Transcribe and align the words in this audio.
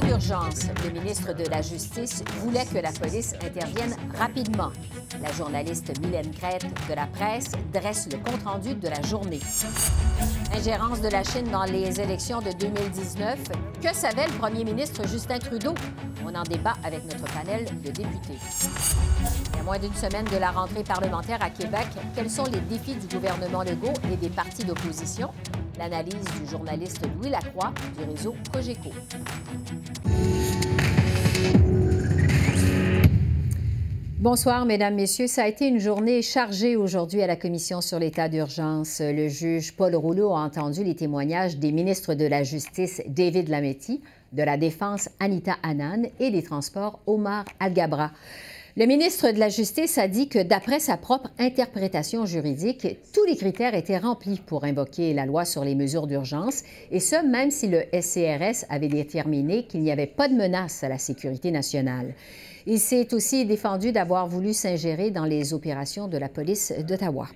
D'urgence. 0.00 0.66
Le 0.84 0.90
ministre 0.90 1.32
de 1.32 1.48
la 1.48 1.62
Justice 1.62 2.22
voulait 2.40 2.66
que 2.66 2.78
la 2.78 2.92
police 2.92 3.34
intervienne 3.34 3.94
rapidement. 4.18 4.70
La 5.22 5.32
journaliste 5.32 5.98
Mylène 6.00 6.30
Crête 6.32 6.66
de 6.88 6.94
la 6.94 7.06
presse 7.06 7.52
dresse 7.72 8.08
le 8.10 8.18
compte-rendu 8.18 8.74
de 8.74 8.88
la 8.88 9.00
journée. 9.02 9.40
Ingérence 10.54 11.00
de 11.00 11.08
la 11.08 11.22
Chine 11.22 11.48
dans 11.50 11.64
les 11.64 12.00
élections 12.00 12.40
de 12.40 12.52
2019. 12.52 13.38
Que 13.82 13.94
savait 13.94 14.26
le 14.26 14.32
premier 14.34 14.64
ministre 14.64 15.06
Justin 15.08 15.38
Trudeau? 15.38 15.74
On 16.24 16.34
en 16.34 16.42
débat 16.42 16.74
avec 16.84 17.04
notre 17.04 17.32
panel 17.32 17.64
de 17.64 17.90
députés. 17.90 18.38
Il 19.52 19.56
y 19.56 19.60
a 19.60 19.62
moins 19.62 19.78
d'une 19.78 19.94
semaine 19.94 20.26
de 20.26 20.36
la 20.36 20.50
rentrée 20.50 20.82
parlementaire 20.82 21.42
à 21.42 21.50
Québec, 21.50 21.86
quels 22.14 22.30
sont 22.30 22.44
les 22.44 22.60
défis 22.60 22.96
du 22.96 23.06
gouvernement 23.06 23.62
Legault 23.62 23.94
et 24.12 24.16
des 24.16 24.30
partis 24.30 24.64
d'opposition? 24.64 25.30
L'analyse 25.78 26.24
du 26.40 26.50
journaliste 26.50 27.00
Louis 27.16 27.28
Lacroix 27.28 27.72
du 27.98 28.04
réseau 28.04 28.34
Cogeco. 28.52 28.90
Bonsoir, 34.18 34.64
Mesdames, 34.64 34.94
Messieurs. 34.94 35.26
Ça 35.26 35.42
a 35.42 35.46
été 35.46 35.68
une 35.68 35.78
journée 35.78 36.22
chargée 36.22 36.76
aujourd'hui 36.76 37.22
à 37.22 37.26
la 37.26 37.36
Commission 37.36 37.80
sur 37.80 37.98
l'état 37.98 38.28
d'urgence. 38.28 39.00
Le 39.00 39.28
juge 39.28 39.76
Paul 39.76 39.94
Rouleau 39.94 40.32
a 40.32 40.40
entendu 40.40 40.82
les 40.82 40.96
témoignages 40.96 41.58
des 41.58 41.72
ministres 41.72 42.14
de 42.14 42.24
la 42.24 42.42
Justice 42.42 43.02
David 43.06 43.48
Lametti, 43.48 44.00
de 44.32 44.42
la 44.42 44.56
Défense 44.56 45.10
Anita 45.20 45.56
Annan 45.62 46.06
et 46.18 46.30
des 46.30 46.42
Transports 46.42 47.00
Omar 47.06 47.44
Algabra. 47.60 48.10
Le 48.78 48.84
ministre 48.84 49.30
de 49.30 49.38
la 49.38 49.48
Justice 49.48 49.96
a 49.96 50.06
dit 50.06 50.28
que 50.28 50.42
d'après 50.42 50.80
sa 50.80 50.98
propre 50.98 51.30
interprétation 51.38 52.26
juridique, 52.26 52.86
tous 53.14 53.24
les 53.24 53.34
critères 53.34 53.74
étaient 53.74 53.96
remplis 53.96 54.38
pour 54.44 54.64
invoquer 54.64 55.14
la 55.14 55.24
loi 55.24 55.46
sur 55.46 55.64
les 55.64 55.74
mesures 55.74 56.06
d'urgence, 56.06 56.62
et 56.90 57.00
ce, 57.00 57.26
même 57.26 57.50
si 57.50 57.68
le 57.68 57.84
SCRS 57.98 58.66
avait 58.68 58.88
déterminé 58.88 59.62
qu'il 59.66 59.80
n'y 59.80 59.90
avait 59.90 60.06
pas 60.06 60.28
de 60.28 60.34
menace 60.34 60.84
à 60.84 60.90
la 60.90 60.98
sécurité 60.98 61.50
nationale. 61.50 62.12
Il 62.66 62.78
s'est 62.78 63.14
aussi 63.14 63.46
défendu 63.46 63.92
d'avoir 63.92 64.28
voulu 64.28 64.52
s'ingérer 64.52 65.10
dans 65.10 65.24
les 65.24 65.54
opérations 65.54 66.06
de 66.06 66.18
la 66.18 66.28
police 66.28 66.74
d'Ottawa. 66.86 67.28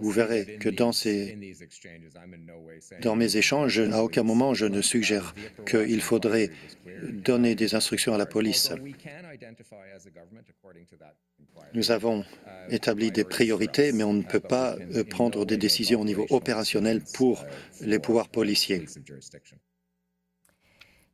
Vous 0.00 0.10
verrez 0.10 0.58
que 0.58 0.68
dans, 0.68 0.92
ces, 0.92 1.38
dans 3.00 3.16
mes 3.16 3.36
échanges, 3.36 3.80
à 3.80 4.02
aucun 4.02 4.22
moment 4.22 4.54
je 4.54 4.66
ne 4.66 4.82
suggère 4.82 5.34
qu'il 5.66 6.00
faudrait 6.00 6.50
donner 7.12 7.54
des 7.54 7.74
instructions 7.74 8.14
à 8.14 8.18
la 8.18 8.26
police. 8.26 8.70
Nous 11.74 11.90
avons 11.90 12.24
établi 12.70 13.10
des 13.10 13.24
priorités, 13.24 13.92
mais 13.92 14.04
on 14.04 14.12
ne 14.12 14.22
peut 14.22 14.40
pas 14.40 14.76
euh, 14.94 15.04
prendre 15.04 15.44
des 15.44 15.56
décisions 15.56 16.00
au 16.00 16.04
niveau 16.04 16.26
opérationnel 16.30 17.02
pour 17.14 17.44
les 17.80 17.98
pouvoirs 17.98 18.28
policiers. 18.28 18.84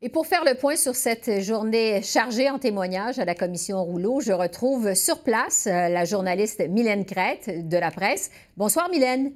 Et 0.04 0.08
pour 0.08 0.26
faire 0.26 0.44
le 0.44 0.56
point 0.56 0.74
sur 0.74 0.96
cette 0.96 1.42
journée 1.42 2.02
chargée 2.02 2.50
en 2.50 2.58
témoignages 2.58 3.20
à 3.20 3.24
la 3.24 3.36
commission 3.36 3.84
Rouleau, 3.84 4.20
je 4.20 4.32
retrouve 4.32 4.94
sur 4.94 5.20
place 5.20 5.68
euh, 5.68 5.88
la 5.88 6.04
journaliste 6.04 6.60
Mylène 6.68 7.04
Crête 7.04 7.68
de 7.68 7.76
la 7.76 7.92
presse. 7.92 8.32
Bonsoir 8.56 8.88
Mylène. 8.90 9.30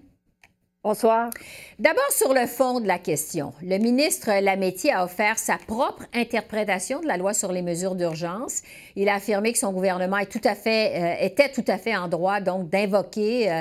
Bonsoir. 0.83 1.31
D'abord 1.79 2.11
sur 2.11 2.35
le 2.35 2.49
fond 2.49 2.81
de 2.81 2.89
la 2.89 2.99
question. 2.99 3.53
Le 3.63 3.79
ministre 3.79 4.29
Lametti 4.41 4.91
a 4.91 5.05
offert 5.05 5.39
sa 5.39 5.57
propre 5.57 6.03
interprétation 6.13 6.99
de 6.99 7.07
la 7.07 7.17
loi 7.17 7.33
sur 7.33 7.53
les 7.53 7.63
mesures 7.63 7.95
d'urgence. 7.95 8.63
Il 8.97 9.09
a 9.09 9.15
affirmé 9.15 9.53
que 9.53 9.59
son 9.59 9.73
gouvernement 9.73 10.19
est 10.19 10.27
tout 10.27 10.41
à 10.43 10.57
fait, 10.57 11.21
euh, 11.21 11.25
était 11.25 11.49
tout 11.49 11.65
à 11.69 11.79
fait 11.79 11.97
en 11.97 12.09
droit 12.09 12.41
donc 12.41 12.69
d'invoquer 12.71 13.53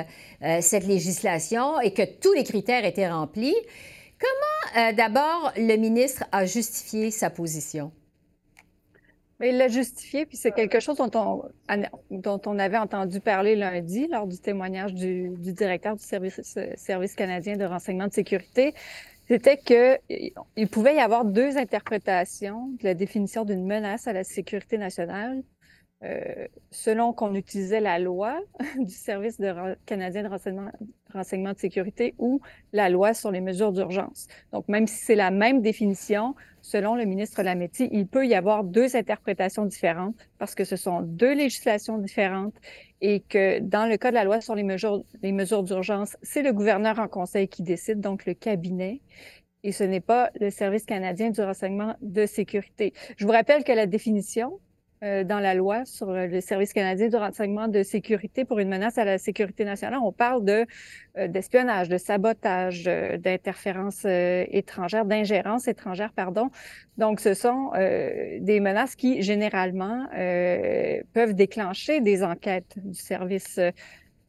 euh, 0.42 0.58
cette 0.60 0.88
législation 0.88 1.80
et 1.80 1.92
que 1.92 2.02
tous 2.02 2.32
les 2.32 2.42
critères 2.42 2.84
étaient 2.84 3.08
remplis. 3.08 3.54
Comment, 4.18 4.88
euh, 4.88 4.92
d'abord, 4.92 5.52
le 5.56 5.76
ministre 5.76 6.24
a 6.32 6.46
justifié 6.46 7.10
sa 7.10 7.30
position? 7.30 7.92
il 9.44 9.58
l'a 9.58 9.68
justifié, 9.68 10.24
puis 10.24 10.38
c'est 10.38 10.52
quelque 10.52 10.80
chose 10.80 10.96
dont 10.96 11.10
on, 12.46 12.58
avait 12.58 12.78
entendu 12.78 13.20
parler 13.20 13.54
lundi 13.54 14.06
lors 14.10 14.26
du 14.26 14.38
témoignage 14.38 14.94
du, 14.94 15.28
directeur 15.36 15.94
du 15.94 16.02
service, 16.02 16.40
service 16.76 17.14
canadien 17.14 17.56
de 17.56 17.64
renseignement 17.64 18.06
de 18.06 18.14
sécurité. 18.14 18.72
C'était 19.28 19.58
qu'il 19.58 20.68
pouvait 20.68 20.96
y 20.96 21.00
avoir 21.00 21.24
deux 21.24 21.58
interprétations 21.58 22.68
de 22.80 22.84
la 22.84 22.94
définition 22.94 23.44
d'une 23.44 23.66
menace 23.66 24.06
à 24.06 24.12
la 24.12 24.24
sécurité 24.24 24.78
nationale 24.78 25.42
euh, 26.04 26.46
selon 26.70 27.14
qu'on 27.14 27.34
utilisait 27.34 27.80
la 27.80 27.98
loi 27.98 28.38
du 28.78 28.92
Service 28.92 29.40
canadien 29.86 30.22
de 30.24 30.28
renseignement, 30.28 30.70
renseignement, 31.12 31.52
de 31.52 31.58
sécurité 31.58 32.14
ou 32.18 32.40
la 32.74 32.90
loi 32.90 33.14
sur 33.14 33.30
les 33.30 33.40
mesures 33.40 33.72
d'urgence. 33.72 34.26
Donc, 34.52 34.68
même 34.68 34.86
si 34.86 34.96
c'est 34.96 35.14
la 35.14 35.30
même 35.30 35.62
définition, 35.62 36.34
selon 36.60 36.96
le 36.96 37.06
ministre 37.06 37.42
Lametti, 37.42 37.88
il 37.92 38.06
peut 38.06 38.26
y 38.26 38.34
avoir 38.34 38.62
deux 38.62 38.94
interprétations 38.94 39.64
différentes 39.64 40.28
parce 40.38 40.54
que 40.54 40.64
ce 40.64 40.76
sont 40.76 41.00
deux 41.00 41.34
législations 41.34 41.96
différentes 41.96 42.54
et 43.00 43.20
que 43.20 43.60
dans 43.60 43.86
le 43.86 43.96
cas 43.96 44.10
de 44.10 44.16
la 44.16 44.24
loi 44.24 44.42
sur 44.42 44.54
les 44.54 44.64
mesures, 44.64 45.02
les 45.22 45.32
mesures 45.32 45.62
d'urgence, 45.62 46.16
c'est 46.22 46.42
le 46.42 46.52
gouverneur 46.52 46.98
en 46.98 47.08
conseil 47.08 47.48
qui 47.48 47.62
décide, 47.62 48.00
donc 48.00 48.26
le 48.26 48.34
cabinet 48.34 49.00
et 49.62 49.72
ce 49.72 49.82
n'est 49.82 50.00
pas 50.00 50.30
le 50.38 50.50
Service 50.50 50.84
canadien 50.84 51.30
du 51.30 51.40
renseignement 51.40 51.96
de 52.00 52.26
sécurité. 52.26 52.92
Je 53.16 53.24
vous 53.24 53.32
rappelle 53.32 53.64
que 53.64 53.72
la 53.72 53.86
définition 53.86 54.60
euh, 55.02 55.24
dans 55.24 55.40
la 55.40 55.52
loi 55.54 55.84
sur 55.84 56.10
le 56.10 56.40
service 56.40 56.72
canadien 56.72 57.08
du 57.08 57.16
renseignement 57.16 57.68
de 57.68 57.82
sécurité 57.82 58.46
pour 58.46 58.58
une 58.60 58.70
menace 58.70 58.96
à 58.96 59.04
la 59.04 59.18
sécurité 59.18 59.66
nationale. 59.66 60.00
On 60.02 60.10
parle 60.10 60.42
de 60.42 60.64
euh, 61.18 61.28
d'espionnage, 61.28 61.90
de 61.90 61.98
sabotage, 61.98 62.84
euh, 62.86 63.18
d'interférence 63.18 64.06
étrangère, 64.06 65.04
d'ingérence 65.04 65.68
étrangère, 65.68 66.12
pardon. 66.14 66.48
Donc, 66.96 67.20
ce 67.20 67.34
sont 67.34 67.72
des 67.74 68.60
menaces 68.60 68.96
qui 68.96 69.20
généralement 69.20 70.06
peuvent 71.12 71.34
déclencher 71.34 72.00
des 72.00 72.24
enquêtes 72.24 72.78
du 72.82 72.98
service 72.98 73.60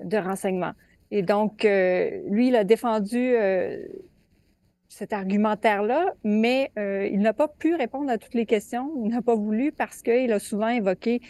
de 0.04 0.18
renseignement. 0.18 0.74
Et 1.12 1.22
donc, 1.22 1.64
lui, 1.64 2.50
il 2.50 2.56
a 2.58 2.66
défendu 2.66 3.36
cet 4.98 5.14
argumentaire-là, 5.14 6.14
mais 6.24 6.72
euh, 6.80 7.08
il 7.12 7.20
n'a 7.20 7.34
pas 7.34 7.48
pu 7.48 7.76
répondre 7.76 8.10
à 8.10 8.18
toutes 8.18 8.34
les 8.34 8.48
questions. 8.48 8.92
Il 9.04 9.10
n'a 9.12 9.22
pas 9.22 9.36
voulu 9.36 9.72
parce 9.72 10.02
qu'il 10.02 10.32
a 10.32 10.40
souvent 10.40 10.70
évoqué 10.70 11.22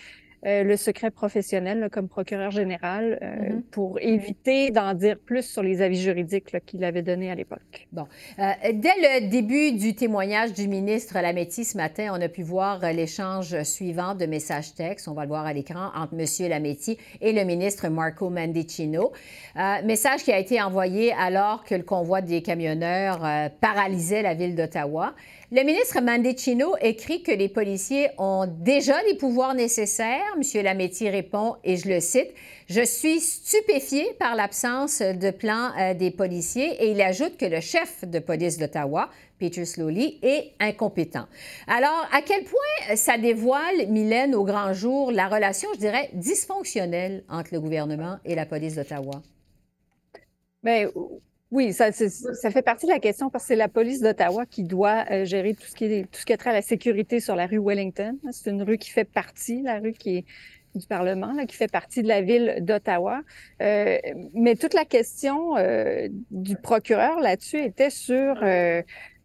euh, 0.46 0.64
le 0.64 0.78
secret 0.78 1.09
professionnel 1.09 1.90
comme 1.92 2.08
procureur 2.08 2.52
général 2.52 3.18
euh, 3.22 3.36
mm-hmm. 3.36 3.62
pour 3.72 4.00
éviter 4.00 4.70
d'en 4.70 4.94
dire 4.94 5.18
plus 5.18 5.44
sur 5.44 5.64
les 5.64 5.81
avis 5.81 6.00
juridiques 6.00 6.56
qu'il 6.66 6.84
avait 6.84 7.02
donnés 7.02 7.31
à 7.31 7.36
l'époque. 7.36 7.88
Bon. 7.92 8.08
Euh, 8.38 8.52
dès 8.72 8.94
le 8.97 9.30
début 9.30 9.72
du 9.72 9.96
témoignage 9.96 10.53
du 10.53 10.68
ministre 10.68 11.16
Lametti 11.20 11.66
ce 11.66 11.76
matin, 11.76 12.12
on 12.14 12.22
a 12.22 12.30
pu 12.30 12.44
voir 12.44 12.80
l'échange 12.94 13.64
suivant 13.64 14.14
de 14.14 14.28
messages 14.28 14.76
textes, 14.76 15.08
on 15.08 15.14
va 15.14 15.24
le 15.24 15.30
voir 15.30 15.46
à 15.46 15.53
l'écran, 15.53 15.90
entre 15.96 16.14
M. 16.14 16.50
Lametti 16.50 16.97
et 17.20 17.34
le 17.34 17.44
ministre 17.44 17.88
Marco 17.90 18.30
Mendicino. 18.30 19.12
message 19.84 20.24
qui 20.24 20.31
a 20.31 20.38
été 20.38 20.62
envoyé 20.62 21.14
alors 21.14 21.64
que 21.64 21.74
le 21.74 21.84
convoi 21.84 22.22
des 22.22 22.44
camionneurs 22.44 23.22
paralysait 23.59 24.22
la 24.22 24.36
ville 24.36 24.56
d'Ottawa. 24.56 25.16
Le 25.50 25.63
ministre 25.63 26.02
Mandicino 26.02 26.75
écrit 26.81 27.24
que 27.24 27.31
les 27.31 27.47
policiers 27.47 28.09
ont 28.18 28.47
déjà 28.47 29.02
les 29.03 29.16
pouvoirs 29.16 29.53
nécessaires. 29.53 30.35
M. 30.35 30.62
Lametti 30.62 31.09
répond, 31.09 31.56
et 31.63 31.78
je 31.78 31.88
le 31.88 32.02
cite, 32.02 32.34
Je 32.67 32.82
suis 32.82 33.22
stupéfié 33.22 34.14
par 34.20 34.35
l'absence 34.35 35.02
de 35.02 35.32
plan 35.32 35.72
euh, 35.79 35.94
des 35.94 36.11
policiers 36.11 36.84
et 36.84 36.91
il 36.91 37.02
ajoute 37.02 37.38
que 37.38 37.46
le 37.46 37.61
chef 37.61 38.03
de 38.03 38.20
police 38.20 38.58
d'Ottawa, 38.58 39.09
Peter 39.40 39.64
Slowly, 39.64 40.20
est 40.22 40.52
incompétent. 40.59 41.28
Alors, 41.67 42.09
à 42.11 42.22
quel 42.22 42.44
point 42.44 42.97
ça 42.97 43.17
dévoile, 43.17 43.88
Mylène, 43.88 44.35
au 44.35 44.44
grand 44.44 44.73
jour, 44.73 45.14
la 45.14 45.29
relation, 45.29 45.70
je 45.76 45.79
dirais, 45.79 46.09
dysfonctionnelle 46.11 47.23
entre 47.29 47.53
le 47.53 47.61
gouvernement 47.61 48.17
et 48.26 48.35
la 48.35 48.46
police 48.46 48.76
d'Ottawa? 48.76 49.22
Bien, 50.61 50.90
oui, 51.49 51.72
ça, 51.72 51.94
ça, 51.94 52.52
fait 52.52 52.61
partie 52.61 52.88
de 52.88 52.91
la 52.91 52.99
question 52.99 53.29
parce 53.29 53.46
que 53.46 53.47
c'est 53.49 53.55
la 53.55 53.70
police 53.70 54.02
d'Ottawa 54.02 54.46
qui 54.46 54.64
doit 54.64 55.05
euh, 55.09 55.23
gérer 55.23 55.53
tout 55.53 55.66
ce 55.66 55.76
qui 55.76 55.85
est 55.85 56.03
tout 56.11 56.20
ce 56.20 56.26
qui 56.26 56.34
a 56.34 56.38
trait 56.38 56.49
à 56.49 56.53
la 56.53 56.61
sécurité 56.61 57.22
sur 57.22 57.38
la 57.38 57.46
rue 57.46 57.59
Wellington. 57.59 58.17
C'est 58.32 58.52
une 58.52 58.64
rue 58.64 58.78
qui 58.78 58.90
fait 58.90 59.05
partie, 59.05 59.61
la 59.61 59.79
rue 59.79 59.94
qui 59.94 60.17
est 60.17 60.26
du 60.76 60.85
Parlement, 60.85 61.32
là, 61.32 61.46
qui 61.46 61.55
fait 61.55 61.72
partie 61.72 62.03
de 62.03 62.08
la 62.09 62.22
ville 62.22 62.58
d'Ottawa. 62.59 63.22
Euh, 63.61 63.97
mais 64.34 64.55
toute 64.55 64.73
la 64.73 64.84
question 64.84 65.55
euh, 65.55 66.09
du 66.32 66.58
procureur 66.58 67.20
là-dessus 67.22 67.64
était 67.64 67.90
sur 67.90 68.44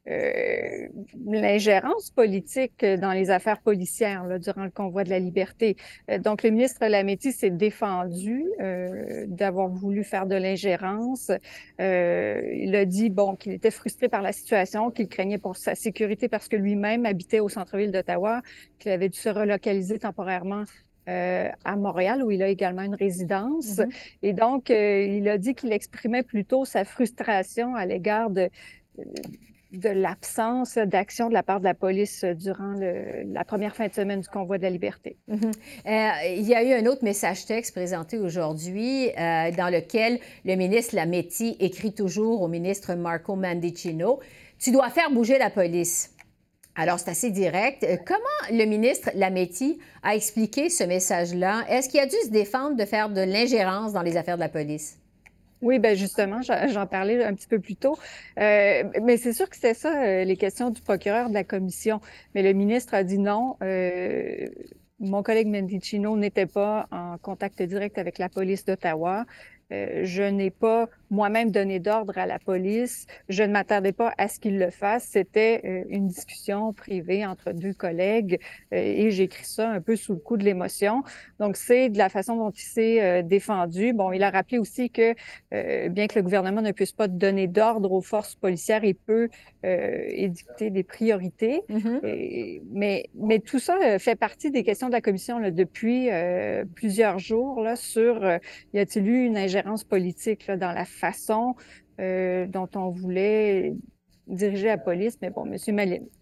euh, 0.08 0.88
l'ingérence 1.26 2.10
politique 2.10 2.84
dans 2.84 3.12
les 3.12 3.30
affaires 3.30 3.60
policières 3.60 4.24
là, 4.24 4.38
durant 4.38 4.64
le 4.64 4.70
convoi 4.70 5.04
de 5.04 5.10
la 5.10 5.18
liberté. 5.18 5.76
Euh, 6.10 6.18
donc, 6.18 6.42
le 6.42 6.50
ministre 6.50 6.84
Lametti 6.86 7.32
s'est 7.32 7.50
défendu 7.50 8.44
euh, 8.60 9.24
d'avoir 9.28 9.68
voulu 9.68 10.04
faire 10.04 10.26
de 10.26 10.34
l'ingérence. 10.34 11.30
il 11.78 12.74
a 12.74 12.84
dit 12.84 13.10
bon 13.10 13.36
qu'il 13.36 13.52
était 13.52 13.70
frustré 13.70 14.08
par 14.08 14.22
la 14.22 14.32
situation, 14.32 14.90
qu'il 14.90 15.08
craignait 15.08 15.38
pour 15.38 15.56
sa 15.56 15.74
sécurité 15.74 16.28
parce 16.28 16.48
que 16.48 16.56
lui-même 16.56 17.06
habitait 17.06 17.40
au 17.40 17.48
centre-ville 17.48 17.92
d'Ottawa, 17.92 18.42
qu'il 18.78 18.92
avait 18.92 19.08
dû 19.08 19.18
se 19.18 19.28
relocaliser 19.28 19.98
temporairement 19.98 20.64
euh, 21.08 21.48
à 21.64 21.74
Montréal, 21.74 22.22
où 22.22 22.30
il 22.30 22.44
a 22.44 22.48
également 22.48 22.82
une 22.82 22.94
résidence. 22.94 23.78
Mm-hmm. 23.78 23.90
Et 24.22 24.32
donc, 24.32 24.70
euh, 24.70 25.02
il 25.02 25.28
a 25.28 25.36
dit 25.36 25.52
qu'il 25.56 25.72
exprimait 25.72 26.22
plutôt 26.22 26.64
sa 26.64 26.84
frustration 26.84 27.74
à 27.74 27.86
l'égard 27.86 28.30
de, 28.30 28.48
de 29.72 29.88
l'absence 29.88 30.76
d'action 30.76 31.28
de 31.28 31.34
la 31.34 31.42
part 31.42 31.60
de 31.60 31.64
la 31.64 31.74
police 31.74 32.24
durant 32.24 32.74
la 32.74 33.44
première 33.44 33.74
fin 33.74 33.88
de 33.88 33.92
semaine 33.92 34.20
du 34.20 34.28
convoi 34.28 34.58
de 34.58 34.62
la 34.62 34.70
liberté. 34.70 35.16
Mm-hmm. 35.28 35.52
Euh, 35.86 36.34
il 36.36 36.46
y 36.46 36.54
a 36.54 36.62
eu 36.62 36.72
un 36.72 36.86
autre 36.86 37.04
message 37.04 37.46
texte 37.46 37.74
présenté 37.74 38.18
aujourd'hui 38.18 39.10
dans 39.16 39.72
lequel 39.72 40.18
le 40.44 40.54
ministre 40.56 40.94
Lametti 40.94 41.56
écrit 41.60 41.94
toujours 41.94 42.42
au 42.42 42.48
ministre 42.48 42.94
Marco 42.94 43.36
Mandicino, 43.36 44.20
Tu 44.58 44.70
dois 44.70 44.90
faire 44.90 45.10
bouger 45.10 45.38
la 45.38 45.50
police. 45.50 46.12
Alors, 46.74 46.98
c'est 46.98 47.10
assez 47.10 47.30
direct. 47.30 47.84
Euh, 47.84 47.96
comment 48.04 48.18
le 48.50 48.64
ministre 48.64 49.10
Lametti 49.14 49.78
a 50.02 50.14
expliqué 50.14 50.70
ce 50.70 50.84
message-là? 50.84 51.64
Est-ce 51.68 51.88
qu'il 51.88 52.00
a 52.00 52.06
dû 52.06 52.16
se 52.24 52.30
défendre 52.30 52.76
de 52.76 52.84
faire 52.84 53.10
de 53.10 53.20
l'ingérence 53.20 53.92
dans 53.92 54.02
les 54.02 54.16
affaires 54.16 54.36
de 54.36 54.42
la 54.42 54.48
police? 54.48 54.98
Oui, 55.62 55.78
ben 55.78 55.96
justement, 55.96 56.40
j'en 56.42 56.86
parlais 56.86 57.24
un 57.24 57.34
petit 57.34 57.46
peu 57.46 57.60
plus 57.60 57.76
tôt. 57.76 57.96
Euh, 58.38 58.82
mais 59.02 59.16
c'est 59.16 59.32
sûr 59.32 59.48
que 59.48 59.54
c'était 59.54 59.74
ça, 59.74 60.02
euh, 60.02 60.24
les 60.24 60.36
questions 60.36 60.70
du 60.70 60.82
procureur 60.82 61.28
de 61.28 61.34
la 61.34 61.44
commission. 61.44 62.00
Mais 62.34 62.42
le 62.42 62.52
ministre 62.52 62.94
a 62.94 63.04
dit 63.04 63.18
non. 63.18 63.56
mon 64.98 65.22
collègue 65.22 65.48
Mendicino 65.48 66.16
n'était 66.16 66.46
pas 66.46 66.86
en 66.90 67.16
contact 67.18 67.62
direct 67.62 67.98
avec 67.98 68.18
la 68.18 68.28
police 68.28 68.64
d'Ottawa. 68.64 69.24
je 69.70 70.28
n'ai 70.28 70.50
pas 70.50 70.88
moi-même 71.12 71.50
donné 71.50 71.78
d'ordre 71.78 72.16
à 72.16 72.26
la 72.26 72.38
police. 72.38 73.06
Je 73.28 73.42
ne 73.42 73.52
m'attendais 73.52 73.92
pas 73.92 74.14
à 74.16 74.28
ce 74.28 74.40
qu'il 74.40 74.58
le 74.58 74.70
fasse. 74.70 75.04
C'était 75.04 75.60
euh, 75.64 75.84
une 75.88 76.08
discussion 76.08 76.72
privée 76.72 77.24
entre 77.26 77.52
deux 77.52 77.74
collègues 77.74 78.40
euh, 78.72 78.76
et 78.76 79.10
j'écris 79.10 79.44
ça 79.44 79.68
un 79.70 79.82
peu 79.82 79.94
sous 79.94 80.14
le 80.14 80.18
coup 80.18 80.38
de 80.38 80.44
l'émotion. 80.44 81.04
Donc, 81.38 81.56
c'est 81.56 81.90
de 81.90 81.98
la 81.98 82.08
façon 82.08 82.36
dont 82.36 82.50
il 82.50 82.62
s'est 82.62 83.02
euh, 83.02 83.22
défendu. 83.22 83.92
Bon, 83.92 84.10
il 84.12 84.22
a 84.22 84.30
rappelé 84.30 84.58
aussi 84.58 84.90
que 84.90 85.14
bien 85.88 86.06
que 86.06 86.18
le 86.18 86.22
gouvernement 86.22 86.62
ne 86.62 86.72
puisse 86.72 86.92
pas 86.92 87.08
donner 87.08 87.46
d'ordre 87.46 87.92
aux 87.92 88.00
forces 88.00 88.34
policières, 88.34 88.84
il 88.84 88.94
peut 88.94 89.28
édicter 89.62 90.70
des 90.70 90.82
priorités. 90.82 91.60
Mm-hmm. 91.68 92.62
mais, 92.72 93.10
mais 93.14 93.38
tout 93.38 93.58
ça 93.58 93.98
fait 93.98 94.16
partie 94.16 94.50
des 94.50 94.64
questions 94.64 94.86
de 94.86 94.92
la 94.92 95.02
commission 95.02 95.38
là, 95.38 95.50
depuis 95.50 96.08
plusieurs 96.74 97.18
jours 97.18 97.60
là, 97.60 97.76
sur 97.76 98.26
y 98.72 98.78
a-t-il 98.78 99.06
eu 99.06 99.26
une 99.26 99.36
ingérence 99.36 99.84
politique 99.84 100.46
là, 100.46 100.56
dans 100.56 100.72
la 100.72 100.86
façon 101.02 101.54
euh, 102.00 102.46
dont 102.46 102.68
on 102.76 102.90
voulait 102.90 103.74
diriger 104.28 104.68
la 104.68 104.78
police. 104.78 105.18
Mais 105.20 105.30
bon, 105.30 105.44
M. 105.44 105.56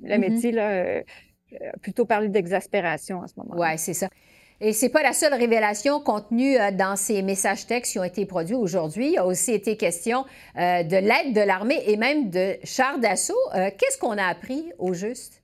Lametti, 0.03 0.49
mm-hmm. 0.49 0.55
là, 0.55 0.71
euh, 0.71 1.03
a 1.53 1.79
plutôt 1.79 2.07
parlé 2.07 2.29
d'exaspération 2.29 3.23
à 3.23 3.27
ce 3.29 3.35
moment. 3.37 3.55
Oui, 3.57 3.77
c'est 3.77 3.95
ça. 3.95 4.09
Et 4.63 4.73
c'est 4.73 4.91
pas 4.91 5.03
la 5.03 5.13
seule 5.13 5.35
révélation 5.35 6.01
contenue 6.01 6.57
euh, 6.57 6.71
dans 6.71 6.97
ces 6.97 7.23
messages 7.23 7.67
textes 7.67 7.93
qui 7.93 7.99
ont 7.99 8.05
été 8.05 8.25
produits 8.27 8.57
aujourd'hui. 8.57 9.13
Il 9.13 9.19
a 9.19 9.27
aussi 9.27 9.53
été 9.53 9.77
question 9.77 10.25
de 10.57 10.97
l'aide 11.09 11.35
de 11.35 11.41
l'armée 11.41 11.83
et 11.87 11.97
même 11.97 12.31
de 12.31 12.57
chars 12.65 12.99
d'assaut. 12.99 13.45
Qu'est-ce 13.53 13.99
qu'on 13.99 14.19
a 14.19 14.25
appris 14.25 14.73
au 14.79 14.93
juste? 14.93 15.40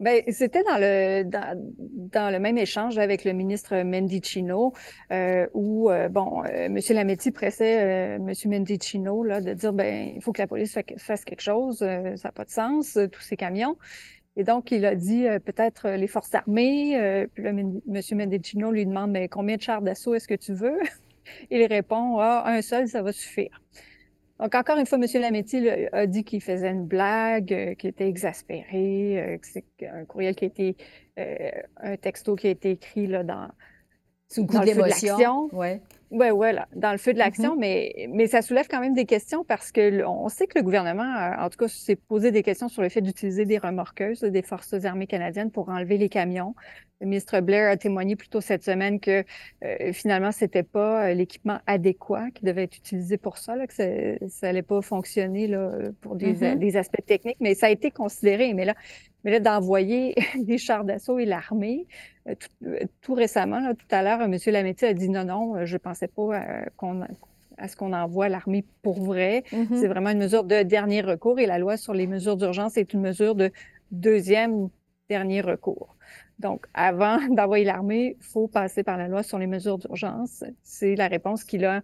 Bien, 0.00 0.20
c'était 0.28 0.62
dans 0.64 0.78
le, 0.78 1.22
dans, 1.24 2.32
le 2.32 2.38
même 2.38 2.58
échange 2.58 2.98
avec 2.98 3.24
le 3.24 3.32
ministre 3.32 3.82
Mendicino, 3.82 4.72
euh, 5.12 5.46
où, 5.54 5.90
euh, 5.90 6.08
bon, 6.08 6.42
euh, 6.44 6.66
M. 6.66 6.78
Lametti 6.90 7.30
pressait 7.30 8.16
euh, 8.16 8.16
M. 8.16 8.32
Mendicino 8.46 9.22
là, 9.22 9.40
de 9.40 9.52
dire, 9.52 9.72
ben 9.72 10.12
il 10.14 10.22
faut 10.22 10.32
que 10.32 10.42
la 10.42 10.48
police 10.48 10.76
fasse 10.98 11.24
quelque 11.24 11.42
chose, 11.42 11.78
ça 11.78 11.88
n'a 12.24 12.32
pas 12.32 12.44
de 12.44 12.50
sens, 12.50 12.98
tous 13.12 13.20
ces 13.20 13.36
camions. 13.36 13.76
Et 14.36 14.42
donc, 14.42 14.72
il 14.72 14.84
a 14.84 14.96
dit 14.96 15.26
peut-être 15.44 15.90
les 15.90 16.08
forces 16.08 16.34
armées. 16.34 17.28
puis 17.34 17.46
M. 17.46 17.80
Mendicino 17.86 18.72
lui 18.72 18.84
demande, 18.84 19.12
mais 19.12 19.28
combien 19.28 19.56
de 19.56 19.62
chars 19.62 19.80
d'assaut 19.80 20.14
est-ce 20.14 20.26
que 20.26 20.34
tu 20.34 20.52
veux? 20.54 20.78
Il 21.50 21.64
répond, 21.66 22.18
ah, 22.18 22.44
un 22.46 22.60
seul, 22.60 22.88
ça 22.88 23.02
va 23.02 23.12
suffire. 23.12 23.60
Donc, 24.40 24.54
encore 24.54 24.78
une 24.78 24.86
fois, 24.86 24.98
M. 24.98 25.06
Lametti 25.20 25.68
a 25.92 26.06
dit 26.06 26.24
qu'il 26.24 26.42
faisait 26.42 26.70
une 26.70 26.86
blague, 26.86 27.52
euh, 27.52 27.74
qu'il 27.74 27.90
était 27.90 28.08
exaspéré, 28.08 29.20
euh, 29.20 29.38
que 29.38 29.46
c'est 29.46 29.64
un 29.86 30.04
courriel 30.04 30.34
qui 30.34 30.44
a 30.44 30.48
été, 30.48 30.76
euh, 31.18 31.50
un 31.76 31.96
texto 31.96 32.34
qui 32.34 32.48
a 32.48 32.50
été 32.50 32.72
écrit 32.72 33.06
là, 33.06 33.22
dans, 33.22 33.48
sous 34.34 34.42
le 34.42 34.46
coup 34.48 34.58
de 34.58 34.64
l'émotion. 34.64 35.48
Ouais. 35.52 35.80
Oui, 36.10 36.30
voilà, 36.30 36.68
dans 36.76 36.92
le 36.92 36.98
feu 36.98 37.12
de 37.12 37.18
l'action, 37.18 37.56
mm-hmm. 37.56 37.60
mais, 37.60 38.08
mais 38.12 38.26
ça 38.28 38.40
soulève 38.40 38.68
quand 38.70 38.78
même 38.78 38.94
des 38.94 39.04
questions 39.04 39.42
parce 39.42 39.72
que 39.72 40.04
on 40.04 40.28
sait 40.28 40.46
que 40.46 40.56
le 40.56 40.62
gouvernement, 40.62 41.32
en 41.40 41.48
tout 41.50 41.58
cas, 41.58 41.66
s'est 41.66 41.96
posé 41.96 42.30
des 42.30 42.44
questions 42.44 42.68
sur 42.68 42.82
le 42.82 42.88
fait 42.88 43.00
d'utiliser 43.00 43.46
des 43.46 43.58
remorqueuses 43.58 44.20
des 44.20 44.42
forces 44.42 44.74
armées 44.84 45.08
canadiennes 45.08 45.50
pour 45.50 45.70
enlever 45.70 45.98
les 45.98 46.08
camions. 46.08 46.54
Le 47.00 47.06
ministre 47.06 47.40
Blair 47.40 47.68
a 47.68 47.76
témoigné 47.76 48.14
plus 48.14 48.28
tôt 48.28 48.40
cette 48.40 48.62
semaine 48.62 49.00
que 49.00 49.24
euh, 49.64 49.92
finalement, 49.92 50.30
c'était 50.30 50.62
pas 50.62 51.06
euh, 51.06 51.14
l'équipement 51.14 51.58
adéquat 51.66 52.30
qui 52.32 52.44
devait 52.44 52.62
être 52.64 52.76
utilisé 52.76 53.16
pour 53.16 53.36
ça, 53.38 53.56
là, 53.56 53.66
que 53.66 53.74
ça, 53.74 53.84
ça 54.28 54.48
allait 54.48 54.62
pas 54.62 54.82
fonctionner 54.82 55.48
là, 55.48 55.72
pour 56.00 56.14
des, 56.14 56.34
mm-hmm. 56.34 56.58
des 56.58 56.76
aspects 56.76 57.04
techniques, 57.04 57.38
mais 57.40 57.54
ça 57.54 57.66
a 57.66 57.70
été 57.70 57.90
considéré. 57.90 58.54
Mais 58.54 58.66
là, 58.66 58.74
mais 59.24 59.30
là, 59.30 59.40
d'envoyer 59.40 60.14
des 60.38 60.58
chars 60.58 60.84
d'assaut 60.84 61.18
et 61.18 61.24
l'armée, 61.24 61.86
euh, 62.28 62.34
euh, 62.64 62.80
tout, 63.00 63.14
récemment, 63.14 63.58
là, 63.58 63.74
tout 63.74 63.86
à 63.90 64.02
l'heure, 64.02 64.20
M. 64.20 64.36
Lametti 64.46 64.84
a 64.84 64.94
dit 64.94 65.08
non, 65.08 65.24
non, 65.24 65.56
euh, 65.56 65.66
je 65.66 65.74
ne 65.74 65.78
pensais 65.78 66.08
pas 66.08 66.42
qu'on 66.76 67.02
à 67.56 67.68
ce 67.68 67.76
qu'on 67.76 67.92
envoie 67.92 68.28
l'armée 68.28 68.64
pour 68.82 69.00
vrai. 69.00 69.44
Mm-hmm. 69.52 69.78
C'est 69.78 69.86
vraiment 69.86 70.10
une 70.10 70.18
mesure 70.18 70.42
de 70.42 70.64
dernier 70.64 71.02
recours 71.02 71.38
et 71.38 71.46
la 71.46 71.58
loi 71.58 71.76
sur 71.76 71.94
les 71.94 72.08
mesures 72.08 72.36
d'urgence 72.36 72.76
est 72.76 72.92
une 72.92 73.00
mesure 73.00 73.36
de 73.36 73.52
deuxième 73.92 74.70
dernier 75.08 75.40
recours. 75.40 75.94
Donc, 76.40 76.66
avant 76.74 77.18
d'envoyer 77.30 77.64
l'armée, 77.64 78.16
il 78.18 78.24
faut 78.24 78.48
passer 78.48 78.82
par 78.82 78.96
la 78.98 79.06
loi 79.06 79.22
sur 79.22 79.38
les 79.38 79.46
mesures 79.46 79.78
d'urgence. 79.78 80.42
C'est 80.64 80.96
la 80.96 81.06
réponse 81.06 81.44
qu'il 81.44 81.64
a 81.64 81.80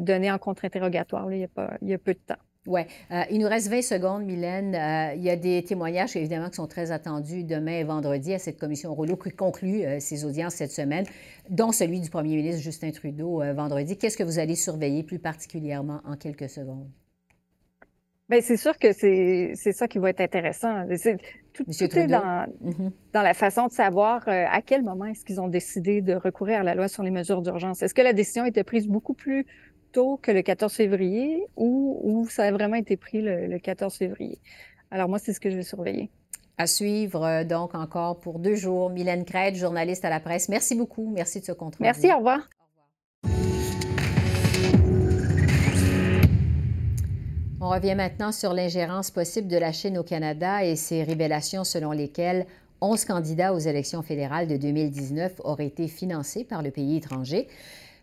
donnée 0.00 0.32
en 0.32 0.38
contre-interrogatoire 0.38 1.32
il, 1.32 1.48
il 1.82 1.88
y 1.88 1.94
a 1.94 1.98
peu 1.98 2.14
de 2.14 2.18
temps. 2.18 2.42
Oui. 2.66 2.82
Euh, 3.10 3.22
il 3.30 3.38
nous 3.38 3.48
reste 3.48 3.68
20 3.68 3.80
secondes, 3.80 4.24
Mylène. 4.24 4.74
Euh, 4.74 5.14
il 5.14 5.22
y 5.22 5.30
a 5.30 5.36
des 5.36 5.62
témoignages, 5.64 6.14
évidemment, 6.14 6.50
qui 6.50 6.56
sont 6.56 6.66
très 6.66 6.90
attendus 6.90 7.42
demain 7.42 7.78
et 7.78 7.84
vendredi 7.84 8.34
à 8.34 8.38
cette 8.38 8.58
commission 8.58 8.94
Rouleau 8.94 9.16
qui 9.16 9.30
conclut 9.30 9.82
euh, 9.84 9.98
ses 9.98 10.26
audiences 10.26 10.54
cette 10.54 10.70
semaine, 10.70 11.06
dont 11.48 11.72
celui 11.72 12.00
du 12.00 12.10
premier 12.10 12.36
ministre 12.36 12.60
Justin 12.60 12.90
Trudeau 12.90 13.42
vendredi. 13.54 13.96
Qu'est-ce 13.96 14.18
que 14.18 14.24
vous 14.24 14.38
allez 14.38 14.56
surveiller 14.56 15.02
plus 15.02 15.18
particulièrement 15.18 16.02
en 16.04 16.16
quelques 16.16 16.50
secondes? 16.50 16.90
Bien, 18.28 18.40
c'est 18.42 18.58
sûr 18.58 18.78
que 18.78 18.92
c'est 18.92 19.54
ça 19.54 19.88
qui 19.88 19.98
va 19.98 20.10
être 20.10 20.20
intéressant. 20.20 20.86
tout, 21.52 21.64
tout 21.64 21.98
est 21.98 22.06
dans, 22.06 22.46
mm-hmm. 22.62 22.90
dans, 23.12 23.22
la 23.22 23.34
façon 23.34 23.66
de 23.66 23.72
savoir 23.72 24.22
à 24.28 24.60
quel 24.62 24.82
moment 24.82 25.06
est-ce 25.06 25.24
qu'ils 25.24 25.40
ont 25.40 25.48
décidé 25.48 26.00
de 26.02 26.14
recourir 26.14 26.60
à 26.60 26.62
la 26.62 26.74
loi 26.74 26.86
sur 26.86 27.02
les 27.02 27.10
mesures 27.10 27.42
d'urgence. 27.42 27.82
Est-ce 27.82 27.94
que 27.94 28.02
la 28.02 28.12
décision 28.12 28.44
était 28.44 28.62
prise 28.62 28.86
beaucoup 28.86 29.14
plus 29.14 29.46
tôt 29.92 30.18
que 30.22 30.30
le 30.30 30.42
14 30.42 30.72
février 30.72 31.44
ou, 31.56 32.26
ça 32.30 32.44
a 32.44 32.52
vraiment 32.52 32.76
été 32.76 32.96
pris 32.96 33.20
le, 33.22 33.58
14 33.58 33.94
février. 33.94 34.38
Alors 34.90 35.08
moi, 35.08 35.18
c'est 35.18 35.32
ce 35.32 35.40
que 35.40 35.50
je 35.50 35.56
vais 35.56 35.62
surveiller. 35.62 36.10
À 36.58 36.66
suivre 36.66 37.24
euh, 37.24 37.44
donc 37.44 37.74
encore 37.74 38.20
pour 38.20 38.38
deux 38.38 38.54
jours. 38.54 38.90
Mylène 38.90 39.24
Crête, 39.24 39.56
journaliste 39.56 40.04
à 40.04 40.10
la 40.10 40.20
presse. 40.20 40.48
Merci 40.48 40.74
beaucoup. 40.74 41.10
Merci 41.10 41.40
de 41.40 41.44
ce 41.46 41.52
compte 41.52 41.80
Merci, 41.80 42.12
au 42.12 42.18
revoir. 42.18 42.40
On 47.62 47.68
revient 47.68 47.94
maintenant 47.94 48.32
sur 48.32 48.54
l'ingérence 48.54 49.10
possible 49.10 49.46
de 49.46 49.58
la 49.58 49.72
Chine 49.72 49.98
au 49.98 50.02
Canada 50.02 50.64
et 50.64 50.76
ses 50.76 51.02
révélations 51.02 51.62
selon 51.62 51.92
lesquelles 51.92 52.46
11 52.80 53.04
candidats 53.04 53.52
aux 53.52 53.58
élections 53.58 54.00
fédérales 54.00 54.48
de 54.48 54.56
2019 54.56 55.40
auraient 55.44 55.66
été 55.66 55.86
financés 55.86 56.44
par 56.44 56.62
le 56.62 56.70
pays 56.70 56.96
étranger. 56.96 57.48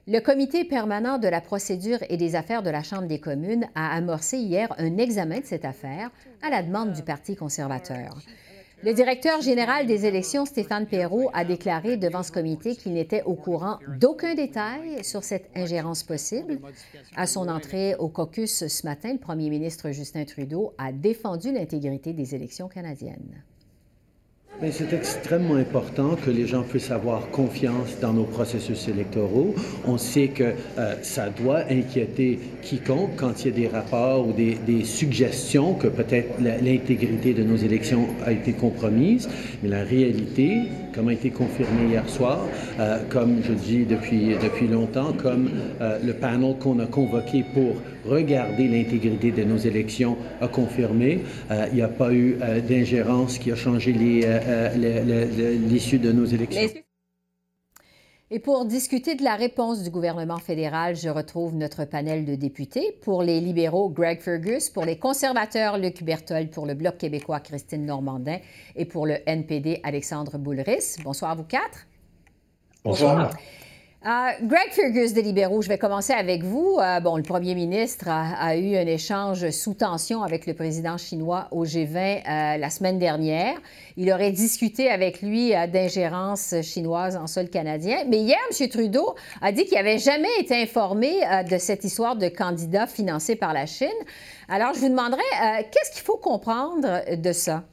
Le 0.09 0.21
comité 0.21 0.63
permanent 0.63 1.17
de 1.17 1.27
la 1.27 1.41
procédure 1.41 1.97
et 2.07 2.15
des 2.15 2.35
affaires 2.35 2.63
de 2.63 2.69
la 2.69 2.81
Chambre 2.81 3.09
des 3.09 3.19
communes 3.19 3.67
a 3.75 3.93
amorcé 3.93 4.37
hier 4.37 4.73
un 4.77 4.97
examen 4.97 5.41
de 5.41 5.45
cette 5.45 5.65
affaire 5.65 6.11
à 6.41 6.49
la 6.49 6.63
demande 6.63 6.93
du 6.93 7.03
Parti 7.03 7.35
conservateur. 7.35 8.17
Le 8.83 8.93
directeur 8.93 9.41
général 9.41 9.85
des 9.85 10.05
élections, 10.05 10.45
Stéphane 10.45 10.85
Perrault, 10.85 11.29
a 11.33 11.43
déclaré 11.43 11.97
devant 11.97 12.23
ce 12.23 12.31
comité 12.31 12.77
qu'il 12.77 12.93
n'était 12.93 13.23
au 13.23 13.33
courant 13.33 13.79
d'aucun 13.99 14.33
détail 14.33 15.03
sur 15.03 15.25
cette 15.25 15.49
ingérence 15.55 16.03
possible. 16.03 16.59
À 17.17 17.27
son 17.27 17.49
entrée 17.49 17.95
au 17.95 18.07
caucus 18.07 18.65
ce 18.65 18.87
matin, 18.87 19.11
le 19.11 19.19
premier 19.19 19.49
ministre 19.49 19.91
Justin 19.91 20.23
Trudeau 20.23 20.73
a 20.77 20.93
défendu 20.93 21.51
l'intégrité 21.51 22.13
des 22.13 22.33
élections 22.33 22.69
canadiennes. 22.69 23.43
C'est 24.71 24.91
extrêmement 24.91 25.55
important 25.55 26.15
que 26.15 26.31
les 26.31 26.47
gens 26.47 26.63
puissent 26.63 26.89
avoir 26.89 27.29
confiance 27.29 27.99
dans 28.01 28.11
nos 28.11 28.23
processus 28.23 28.87
électoraux. 28.87 29.53
On 29.85 29.99
sait 29.99 30.29
que 30.29 30.55
euh, 30.79 30.95
ça 31.03 31.29
doit 31.29 31.59
inquiéter 31.69 32.39
quiconque 32.63 33.11
quand 33.17 33.45
il 33.45 33.51
y 33.51 33.53
a 33.53 33.55
des 33.55 33.67
rapports 33.67 34.27
ou 34.27 34.33
des, 34.33 34.57
suggestions 34.83 35.75
que 35.75 35.87
peut-être 35.87 36.41
l'intégrité 36.41 37.35
de 37.35 37.43
nos 37.43 37.55
élections 37.55 38.07
a 38.25 38.31
été 38.31 38.53
compromise. 38.53 39.29
Mais 39.61 39.69
la 39.69 39.83
réalité, 39.83 40.63
comme 40.93 41.09
a 41.09 41.13
été 41.13 41.29
confirmé 41.29 41.89
hier 41.91 42.09
soir, 42.09 42.39
euh, 42.79 42.97
comme 43.09 43.43
je 43.47 43.53
dis 43.53 43.85
depuis, 43.85 44.35
depuis 44.41 44.67
longtemps, 44.67 45.13
comme 45.13 45.49
euh, 45.81 45.99
le 46.03 46.13
panel 46.13 46.55
qu'on 46.59 46.79
a 46.79 46.87
convoqué 46.87 47.45
pour 47.53 47.75
regarder 48.09 48.67
l'intégrité 48.67 49.31
de 49.31 49.43
nos 49.43 49.57
élections 49.57 50.17
a 50.41 50.47
confirmé, 50.47 51.23
il 51.49 51.75
n'y 51.75 51.81
a 51.81 51.89
pas 51.89 52.13
eu 52.13 52.37
d'ingérence 52.69 53.37
qui 53.37 53.51
a 53.51 53.55
changé 53.55 53.91
les 53.91 54.21
l'issue 54.48 56.00
de 56.00 56.12
nos 56.12 56.25
élections. 56.25 56.62
Et 58.30 58.39
pour 58.39 58.66
discuter 58.66 59.16
de 59.16 59.24
la 59.24 59.36
réponse 59.36 59.84
du 59.84 59.89
gouvernement 59.89 60.38
fédéral, 60.38 60.98
je 60.98 61.08
retrouve 61.08 61.56
notre 61.56 61.86
panel 61.86 62.25
de 62.25 62.36
députés. 62.36 62.98
Pour 63.01 63.24
les 63.24 63.39
libéraux, 63.39 63.89
Greg 63.89 64.20
Fergus. 64.20 64.70
Pour 64.70 64.84
les 64.84 65.00
conservateurs, 65.00 65.77
Luc 65.77 66.04
Berthold. 66.04 66.50
Pour 66.51 66.66
le 66.66 66.74
Bloc 66.74 66.98
québécois, 66.98 67.39
Christine 67.39 67.86
Normandin. 67.86 68.39
Et 68.75 68.84
pour 68.84 69.06
le 69.06 69.18
NPD, 69.25 69.80
Alexandre 69.84 70.38
Boulris. 70.38 70.98
Bonsoir 71.06 71.32
à 71.32 71.36
vous 71.36 71.46
quatre. 71.46 71.88
Bonsoir. 72.84 73.32
Euh, 74.06 74.30
Greg 74.44 74.70
Fergus 74.72 75.12
des 75.13 75.24
libéraux, 75.24 75.63
je 75.63 75.70
vais 75.70 75.80
commencer 75.80 76.13
avec 76.13 76.44
vous. 76.44 76.77
Euh, 76.80 77.00
bon, 77.00 77.18
le 77.18 77.24
premier 77.24 77.56
ministre 77.56 78.08
a, 78.08 78.56
eu 78.56 78.77
un 78.77 78.86
échange 78.86 79.50
sous 79.50 79.74
tension 79.74 80.22
avec 80.22 80.46
le 80.46 80.54
président 80.54 80.98
chinois 80.98 81.48
au 81.50 81.66
G20 81.66 81.98
euh, 81.98 82.58
la 82.58 82.70
semaine 82.70 83.00
dernière. 83.00 83.56
Il 83.98 84.12
aurait 84.13 84.32
discuté 84.32 84.92
avec 84.92 85.24
lui 85.24 85.50
d'ingérence 85.74 86.54
chinoise 86.62 87.18
en 87.18 87.25
sol 87.25 87.50
canadien. 87.50 88.04
Mais 88.08 88.20
hier, 88.20 88.38
M. 88.51 88.70
Trudeau 88.70 89.16
a 89.42 89.51
dit 89.51 89.66
qu'il 89.66 89.77
n'avait 89.77 89.98
jamais 89.98 90.30
été 90.39 90.62
informé 90.62 91.16
de 91.50 91.58
cette 91.58 91.84
histoire 91.84 92.16
de 92.16 92.27
candidat 92.27 92.86
financé 92.86 93.36
par 93.36 93.51
la 93.51 93.66
Chine. 93.66 93.88
Alors, 94.48 94.75
je 94.75 94.80
vous 94.80 94.89
demanderais, 94.89 95.68
qu'est-ce 95.72 95.92
qu'il 95.92 96.04
faut 96.04 96.18
comprendre 96.18 97.16
de 97.16 97.32
ça? 97.34 97.63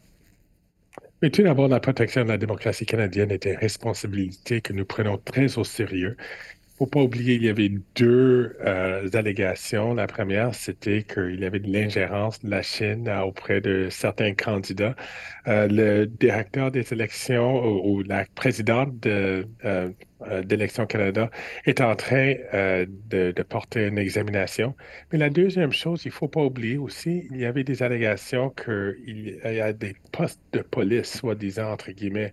Mais 1.24 1.30
tout 1.30 1.42
d'abord, 1.42 1.68
la 1.68 1.80
protection 1.80 2.22
de 2.22 2.28
la 2.28 2.36
démocratie 2.36 2.84
canadienne 2.84 3.30
est 3.30 3.46
une 3.46 3.56
responsabilité 3.56 4.60
que 4.60 4.74
nous 4.74 4.84
prenons 4.84 5.16
très 5.16 5.56
au 5.56 5.64
sérieux? 5.64 6.18
Il 6.74 6.78
faut 6.78 6.86
pas 6.86 7.02
oublier, 7.02 7.36
qu'il 7.36 7.46
y 7.46 7.50
avait 7.50 7.70
deux 7.94 8.56
euh, 8.66 9.08
allégations. 9.12 9.94
La 9.94 10.08
première, 10.08 10.56
c'était 10.56 11.04
qu'il 11.04 11.38
y 11.38 11.44
avait 11.44 11.60
de 11.60 11.72
l'ingérence 11.72 12.40
de 12.40 12.50
la 12.50 12.62
Chine 12.62 13.08
auprès 13.08 13.60
de 13.60 13.88
certains 13.90 14.34
candidats. 14.34 14.96
Euh, 15.46 15.68
le 15.70 16.06
directeur 16.06 16.72
des 16.72 16.92
élections 16.92 17.64
ou, 17.64 18.02
la 18.02 18.24
présidente 18.34 18.98
de, 18.98 19.46
euh, 19.64 19.92
d'Élection 20.42 20.84
Canada 20.86 21.30
est 21.64 21.80
en 21.80 21.94
train 21.94 22.34
de, 22.52 23.42
porter 23.48 23.86
une 23.86 23.98
examination. 23.98 24.74
Mais 25.12 25.18
la 25.18 25.30
deuxième 25.30 25.72
chose, 25.72 26.04
il 26.04 26.08
ne 26.08 26.12
faut 26.14 26.28
pas 26.28 26.42
oublier 26.42 26.76
aussi, 26.76 27.28
il 27.30 27.36
y 27.36 27.44
avait 27.44 27.62
des 27.62 27.84
allégations 27.84 28.50
qu'il 28.50 29.38
y 29.44 29.60
a 29.60 29.72
des 29.72 29.94
postes 30.10 30.40
de 30.52 30.60
police, 30.62 31.18
soi-disant, 31.18 31.70
entre 31.70 31.92
guillemets, 31.92 32.32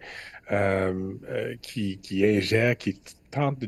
qui, 1.62 2.00
qui 2.00 2.26
ingèrent, 2.26 2.76
qui 2.76 3.00
tentent 3.30 3.64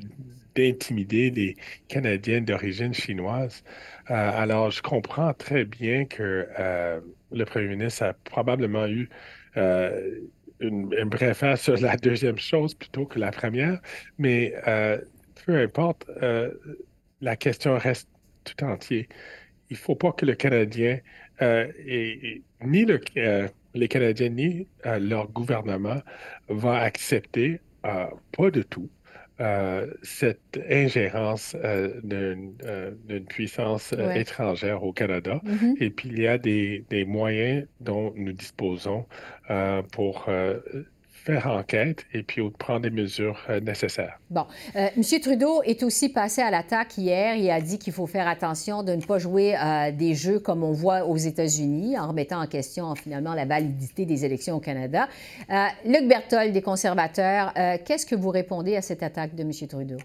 d'intimider 0.56 1.32
des 1.32 1.56
Canadiens 1.88 2.42
d'origine 2.42 2.94
chinoise. 2.94 3.64
alors, 4.08 4.72
je 4.72 4.82
comprends 4.82 5.34
très 5.34 5.66
bien 5.66 6.06
que 6.06 6.48
le 7.32 7.46
premier 7.46 7.68
ministre 7.68 8.04
a 8.04 8.14
probablement 8.14 8.88
eu 8.88 9.10
une, 10.64 10.94
une, 10.98 11.10
préface 11.10 11.62
sur 11.64 11.78
la 11.78 11.98
deuxième 11.98 12.38
chose 12.38 12.74
plutôt 12.74 13.06
que 13.06 13.20
la 13.20 13.32
première, 13.32 13.80
mais 14.18 14.54
euh, 14.68 15.00
peu 15.46 15.58
importe, 15.58 16.06
euh, 16.22 16.52
la 17.22 17.36
question 17.36 17.78
reste 17.78 18.10
tout 18.44 18.64
entière. 18.64 19.06
Il 19.70 19.74
ne 19.74 19.78
faut 19.78 19.96
pas 19.96 20.12
que 20.12 20.26
le 20.26 20.36
Canadien, 20.36 21.00
euh, 21.42 21.72
et, 21.86 22.44
ni 22.64 22.86
le, 22.86 23.00
les 23.74 23.88
Canadiens, 23.88 24.30
ni 24.30 24.68
leur 25.00 25.30
gouvernement 25.30 26.02
va 26.50 26.80
accepter, 26.80 27.60
pas 27.82 28.52
de 28.52 28.62
tout, 28.62 28.90
euh, 29.40 29.88
cette 30.04 30.60
ingérence 30.70 31.56
euh, 31.56 32.00
euh, 32.12 32.92
d'une 33.08 33.26
puissance 33.26 33.94
étrangère 34.16 34.84
au 34.84 34.94
Canada. 34.94 35.42
Mm-hmm. 35.44 35.84
Et 35.84 35.90
puis, 35.90 36.10
il 36.10 36.20
y 36.20 36.28
a 36.28 36.38
des, 36.38 36.86
des 36.90 37.04
moyens 37.04 37.66
dont 37.80 38.14
nous 38.16 38.34
disposons 38.34 39.06
pour 39.92 40.30
faire 41.24 41.48
enquête 41.48 42.06
et 42.14 42.22
puis 42.22 42.42
prendre 42.58 42.82
des 42.82 42.90
mesures 42.90 43.40
euh, 43.50 43.60
nécessaires. 43.62 44.20
Bon. 44.30 44.46
Euh, 44.76 44.90
M. 44.96 45.04
Trudeau 45.22 45.62
est 45.64 45.84
aussi 45.84 46.10
passé 46.10 46.42
à 46.42 46.52
l'attaque 46.52 46.98
hier. 46.98 47.36
Il 47.36 47.50
a 47.50 47.62
dit 47.62 47.80
qu'il 47.80 47.94
faut 47.94 48.08
faire 48.08 48.28
attention 48.28 48.84
de 48.84 48.94
ne 48.94 49.02
pas 49.02 49.20
jouer 49.20 49.56
à 49.56 49.92
des 49.92 50.16
jeux 50.16 50.40
comme 50.40 50.64
on 50.64 50.74
voit 50.74 51.06
aux 51.06 51.18
États-Unis 51.18 51.98
en 51.98 52.10
remettant 52.10 52.42
en 52.42 52.48
question 52.48 52.94
finalement 52.96 53.34
la 53.34 53.46
validité 53.46 54.06
des 54.06 54.26
élections 54.26 54.58
au 54.58 54.60
Canada. 54.60 55.08
Euh, 55.50 55.66
Luc 55.86 56.08
Berthold 56.08 56.52
des 56.52 56.62
conservateurs, 56.62 57.54
qu'est-ce 57.86 58.06
que 58.06 58.16
vous 58.16 58.30
répondez 58.30 58.76
à 58.76 58.82
cette 58.82 59.04
attaque 59.04 59.36
de 59.36 59.44
M. 59.44 59.52
Trudeau? 59.68 59.98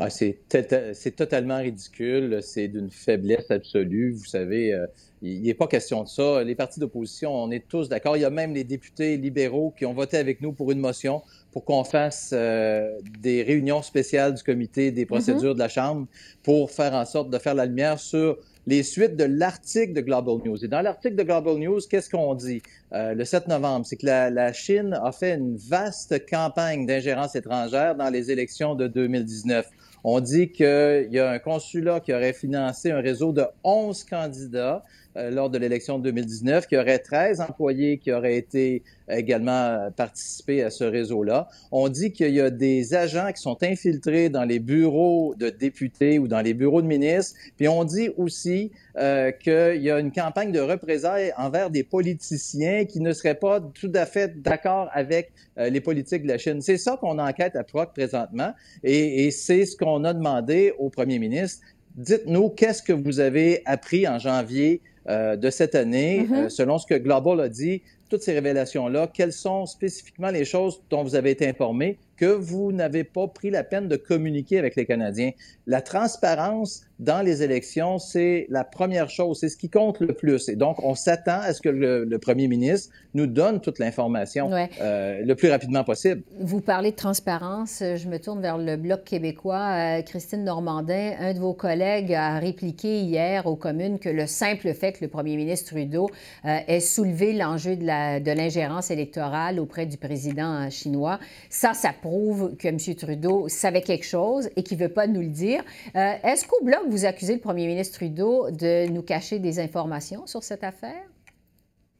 Ben, 0.00 0.08
c'est 0.08 1.16
totalement 1.16 1.58
ridicule. 1.58 2.38
C'est 2.42 2.68
d'une 2.68 2.90
faiblesse 2.90 3.50
absolue. 3.50 4.12
Vous 4.12 4.24
savez, 4.24 4.74
il 5.22 5.42
n'est 5.42 5.54
pas 5.54 5.66
question 5.66 6.02
de 6.02 6.08
ça. 6.08 6.42
Les 6.42 6.54
partis 6.54 6.80
d'opposition, 6.80 7.34
on 7.34 7.50
est 7.50 7.68
tous 7.68 7.88
d'accord. 7.88 8.16
Il 8.16 8.20
y 8.20 8.24
a 8.24 8.30
même 8.30 8.54
les 8.54 8.64
députés 8.64 9.18
libéraux 9.18 9.74
qui 9.76 9.84
ont 9.84 9.92
voté 9.92 10.16
avec 10.16 10.40
nous 10.40 10.52
pour 10.52 10.72
une 10.72 10.78
motion 10.78 11.22
pour 11.52 11.64
qu'on 11.64 11.84
fasse 11.84 12.30
euh, 12.32 12.98
des 13.20 13.42
réunions 13.42 13.82
spéciales 13.82 14.34
du 14.34 14.42
comité 14.42 14.92
des 14.92 15.04
procédures 15.04 15.52
mm-hmm. 15.52 15.54
de 15.54 15.58
la 15.58 15.68
Chambre 15.68 16.06
pour 16.42 16.70
faire 16.70 16.94
en 16.94 17.04
sorte 17.04 17.28
de 17.28 17.38
faire 17.38 17.54
la 17.54 17.66
lumière 17.66 17.98
sur 17.98 18.38
les 18.66 18.82
suites 18.82 19.16
de 19.16 19.24
l'article 19.24 19.92
de 19.92 20.00
Global 20.00 20.36
News. 20.44 20.64
Et 20.64 20.68
dans 20.68 20.80
l'article 20.80 21.16
de 21.16 21.22
Global 21.22 21.56
News, 21.56 21.80
qu'est-ce 21.90 22.08
qu'on 22.08 22.34
dit? 22.34 22.62
Euh, 22.92 23.14
le 23.14 23.24
7 23.24 23.48
novembre? 23.48 23.86
C'est 23.86 23.96
que 23.96 24.06
la, 24.06 24.30
la, 24.30 24.52
Chine 24.52 24.98
a 25.02 25.12
fait 25.12 25.34
une 25.34 25.56
vaste 25.56 26.28
campagne 26.28 26.86
d'ingérence 26.86 27.34
étrangère 27.36 27.94
dans 27.94 28.10
les 28.10 28.30
élections 28.30 28.74
de 28.74 28.86
2019. 28.86 29.66
On 30.02 30.20
dit 30.20 30.50
qu'il 30.50 31.08
y 31.10 31.18
a 31.18 31.30
un 31.30 31.38
consulat 31.38 32.00
qui 32.00 32.14
aurait 32.14 32.32
financé 32.32 32.90
un 32.90 33.00
réseau 33.00 33.32
de 33.32 33.44
11 33.64 34.04
candidats 34.04 34.82
euh, 35.16 35.30
lors 35.30 35.50
de 35.50 35.58
l'élection 35.58 35.98
de 35.98 36.04
2019, 36.04 36.68
qu'il 36.68 36.78
y 36.78 36.80
aurait 36.80 37.00
13 37.00 37.40
employés 37.40 37.98
qui 37.98 38.12
auraient 38.12 38.36
été 38.36 38.84
également 39.08 39.50
euh, 39.50 39.90
participé 39.90 40.62
à 40.62 40.70
ce 40.70 40.84
réseau-là. 40.84 41.48
On 41.72 41.88
dit 41.88 42.12
qu'il 42.12 42.32
y 42.32 42.40
a 42.40 42.48
des 42.48 42.94
agents 42.94 43.32
qui 43.32 43.42
sont 43.42 43.60
infiltrés 43.64 44.28
dans 44.28 44.44
les 44.44 44.60
bureaux 44.60 45.34
de 45.36 45.50
députés 45.50 46.20
ou 46.20 46.28
dans 46.28 46.40
les 46.40 46.54
bureaux 46.54 46.80
de 46.80 46.86
ministres. 46.86 47.36
Puis 47.56 47.66
on 47.66 47.82
dit 47.82 48.10
aussi 48.18 48.70
euh, 48.96 49.30
qu'il 49.30 49.82
y 49.82 49.90
a 49.90 49.98
une 49.98 50.12
campagne 50.12 50.52
de 50.52 50.60
représailles 50.60 51.32
envers 51.36 51.70
des 51.70 51.84
politiciens 51.84 52.84
qui 52.84 53.00
ne 53.00 53.12
seraient 53.12 53.34
pas 53.34 53.60
tout 53.60 53.92
à 53.94 54.06
fait 54.06 54.40
d'accord 54.40 54.88
avec 54.92 55.32
euh, 55.58 55.70
les 55.70 55.80
politiques 55.80 56.22
de 56.22 56.28
la 56.28 56.38
Chine. 56.38 56.60
C'est 56.60 56.78
ça 56.78 56.96
qu'on 57.00 57.18
enquête 57.18 57.56
à 57.56 57.64
Proc 57.64 57.92
présentement 57.92 58.52
et, 58.82 59.26
et 59.26 59.30
c'est 59.30 59.64
ce 59.64 59.76
qu'on 59.76 60.04
a 60.04 60.12
demandé 60.12 60.74
au 60.78 60.90
premier 60.90 61.18
ministre. 61.18 61.64
Dites-nous 61.96 62.50
qu'est-ce 62.50 62.82
que 62.82 62.92
vous 62.92 63.20
avez 63.20 63.62
appris 63.66 64.06
en 64.06 64.18
janvier 64.18 64.80
euh, 65.08 65.36
de 65.36 65.50
cette 65.50 65.74
année, 65.74 66.26
mm-hmm. 66.28 66.48
selon 66.50 66.78
ce 66.78 66.86
que 66.86 66.94
Global 66.94 67.40
a 67.40 67.48
dit, 67.48 67.82
toutes 68.10 68.22
ces 68.22 68.32
révélations-là, 68.32 69.10
quelles 69.12 69.32
sont 69.32 69.66
spécifiquement 69.66 70.30
les 70.30 70.44
choses 70.44 70.82
dont 70.90 71.02
vous 71.02 71.14
avez 71.14 71.30
été 71.30 71.48
informé 71.48 71.98
que 72.16 72.26
vous 72.26 72.70
n'avez 72.70 73.04
pas 73.04 73.26
pris 73.28 73.50
la 73.50 73.64
peine 73.64 73.88
de 73.88 73.96
communiquer 73.96 74.58
avec 74.58 74.76
les 74.76 74.84
Canadiens? 74.84 75.30
La 75.66 75.80
transparence 75.80 76.82
dans 77.00 77.24
les 77.24 77.42
élections, 77.42 77.98
c'est 77.98 78.46
la 78.50 78.62
première 78.62 79.10
chose, 79.10 79.38
c'est 79.40 79.48
ce 79.48 79.56
qui 79.56 79.70
compte 79.70 80.00
le 80.00 80.12
plus. 80.12 80.48
Et 80.48 80.56
donc, 80.56 80.84
on 80.84 80.94
s'attend 80.94 81.40
à 81.40 81.52
ce 81.52 81.60
que 81.60 81.68
le, 81.68 82.18
premier 82.20 82.48
ministre 82.48 82.92
nous 83.14 83.26
donne 83.26 83.60
toute 83.60 83.78
l'information 83.78 84.50
euh, 84.52 85.20
le 85.24 85.34
plus 85.34 85.50
rapidement 85.50 85.84
possible. 85.84 86.22
Vous 86.38 86.60
parlez 86.60 86.90
de 86.90 86.96
transparence. 86.96 87.78
Je 87.80 88.08
me 88.08 88.18
tourne 88.18 88.42
vers 88.42 88.58
le 88.58 88.76
Bloc 88.76 89.04
québécois. 89.04 89.98
Euh, 89.98 90.02
Christine 90.02 90.44
Normandin, 90.44 91.14
un 91.18 91.32
de 91.32 91.38
vos 91.38 91.54
collègues 91.54 92.12
a 92.12 92.38
répliqué 92.38 93.00
hier 93.00 93.46
aux 93.46 93.56
communes 93.56 93.98
que 93.98 94.10
le 94.10 94.26
simple 94.26 94.74
fait 94.74 94.92
que 94.92 95.04
le 95.04 95.08
premier 95.08 95.36
ministre 95.36 95.70
Trudeau 95.70 96.10
euh, 96.44 96.58
ait 96.66 96.80
soulevé 96.80 97.32
l'enjeu 97.32 97.76
de 97.76 98.36
l'ingérence 98.36 98.90
électorale 98.90 99.58
auprès 99.58 99.86
du 99.86 99.96
président 99.96 100.68
chinois, 100.68 101.18
ça, 101.48 101.72
ça 101.72 101.92
prouve 101.98 102.56
que 102.56 102.68
M. 102.68 102.78
Trudeau 102.94 103.48
savait 103.48 103.82
quelque 103.82 104.06
chose 104.06 104.50
et 104.56 104.62
qu'il 104.62 104.78
ne 104.78 104.84
veut 104.84 104.92
pas 104.92 105.06
nous 105.06 105.20
le 105.20 105.28
dire. 105.28 105.62
Euh, 105.96 106.12
est-ce 106.22 106.46
qu'au 106.46 106.62
Bloc, 106.64 106.88
vous 106.90 107.04
accusez 107.04 107.34
le 107.34 107.40
premier 107.40 107.66
ministre 107.66 107.98
Trudeau 107.98 108.50
de 108.50 108.90
nous 108.90 109.02
cacher 109.02 109.38
des 109.38 109.60
informations 109.60 110.26
sur 110.26 110.42
cette 110.42 110.64
affaire? 110.64 111.02